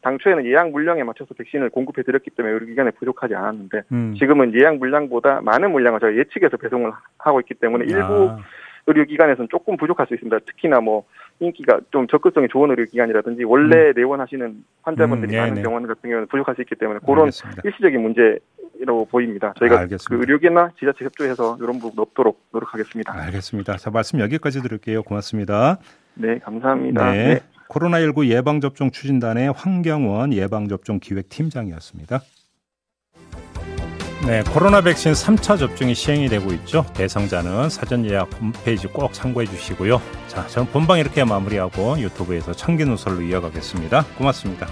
당초에는 0.00 0.46
예약 0.46 0.70
물량에 0.70 1.02
맞춰서 1.02 1.34
백신을 1.34 1.70
공급해 1.70 2.02
드렸기 2.02 2.30
때문에 2.30 2.54
의료기관에 2.54 2.92
부족하지 2.92 3.34
않았는데 3.34 3.82
음. 3.92 4.14
지금은 4.18 4.54
예약 4.54 4.76
물량보다 4.76 5.40
많은 5.42 5.72
물량을 5.72 6.00
저희가 6.00 6.18
예측해서 6.20 6.56
배송을 6.56 6.92
하고 7.18 7.40
있기 7.40 7.54
때문에 7.54 7.84
일부 7.86 8.30
아, 8.30 8.38
의료기관에서는 8.86 9.48
조금 9.50 9.76
부족할 9.76 10.06
수 10.06 10.14
있습니다. 10.14 10.38
특히나 10.46 10.80
뭐 10.80 11.04
인기가 11.40 11.80
좀 11.90 12.06
접근성이 12.06 12.48
좋은 12.48 12.70
의료기관이라든지 12.70 13.44
원래 13.44 13.92
내원하시는 13.94 14.64
환자분들이 14.82 15.34
음, 15.34 15.40
많은. 15.40 15.62
병원 15.62 15.86
같은 15.86 16.02
경우는 16.02 16.26
부족할 16.28 16.54
수 16.54 16.62
있기 16.62 16.74
때문에 16.76 17.00
그런 17.04 17.20
알겠습니다. 17.20 17.62
일시적인 17.64 18.00
문제라고 18.00 19.06
보입니다. 19.06 19.52
저희가 19.58 19.80
알겠습니다. 19.80 20.08
그 20.08 20.20
의료계나 20.20 20.70
지자체 20.78 21.04
협조해서 21.04 21.56
이런 21.60 21.78
부분 21.78 22.00
없도록 22.00 22.40
노력하겠습니다. 22.52 23.12
알겠습니다. 23.14 23.76
자, 23.76 23.90
말씀 23.90 24.20
여기까지 24.20 24.62
드릴게요. 24.62 25.02
고맙습니다. 25.02 25.78
네, 26.14 26.38
감사합니다. 26.38 27.12
네. 27.12 27.34
네. 27.34 27.40
코로나19 27.68 28.26
예방접종 28.26 28.90
추진단의 28.90 29.52
황경원 29.52 30.32
예방접종 30.32 31.00
기획팀장이었습니다. 31.00 32.20
네, 34.26 34.42
코로나 34.42 34.80
백신 34.80 35.12
3차 35.12 35.58
접종이 35.58 35.94
시행이 35.94 36.30
되고 36.30 36.50
있죠. 36.54 36.86
대상자는 36.94 37.68
사전 37.68 38.06
예약 38.06 38.32
홈페이지 38.40 38.86
꼭 38.86 39.12
참고해 39.12 39.46
주시고요. 39.46 40.00
자, 40.28 40.46
저는 40.46 40.70
본방 40.72 40.98
이렇게 40.98 41.22
마무리하고 41.24 42.00
유튜브에서 42.00 42.54
청기 42.54 42.86
누설로 42.86 43.20
이어가겠습니다. 43.20 44.06
고맙습니다. 44.16 44.66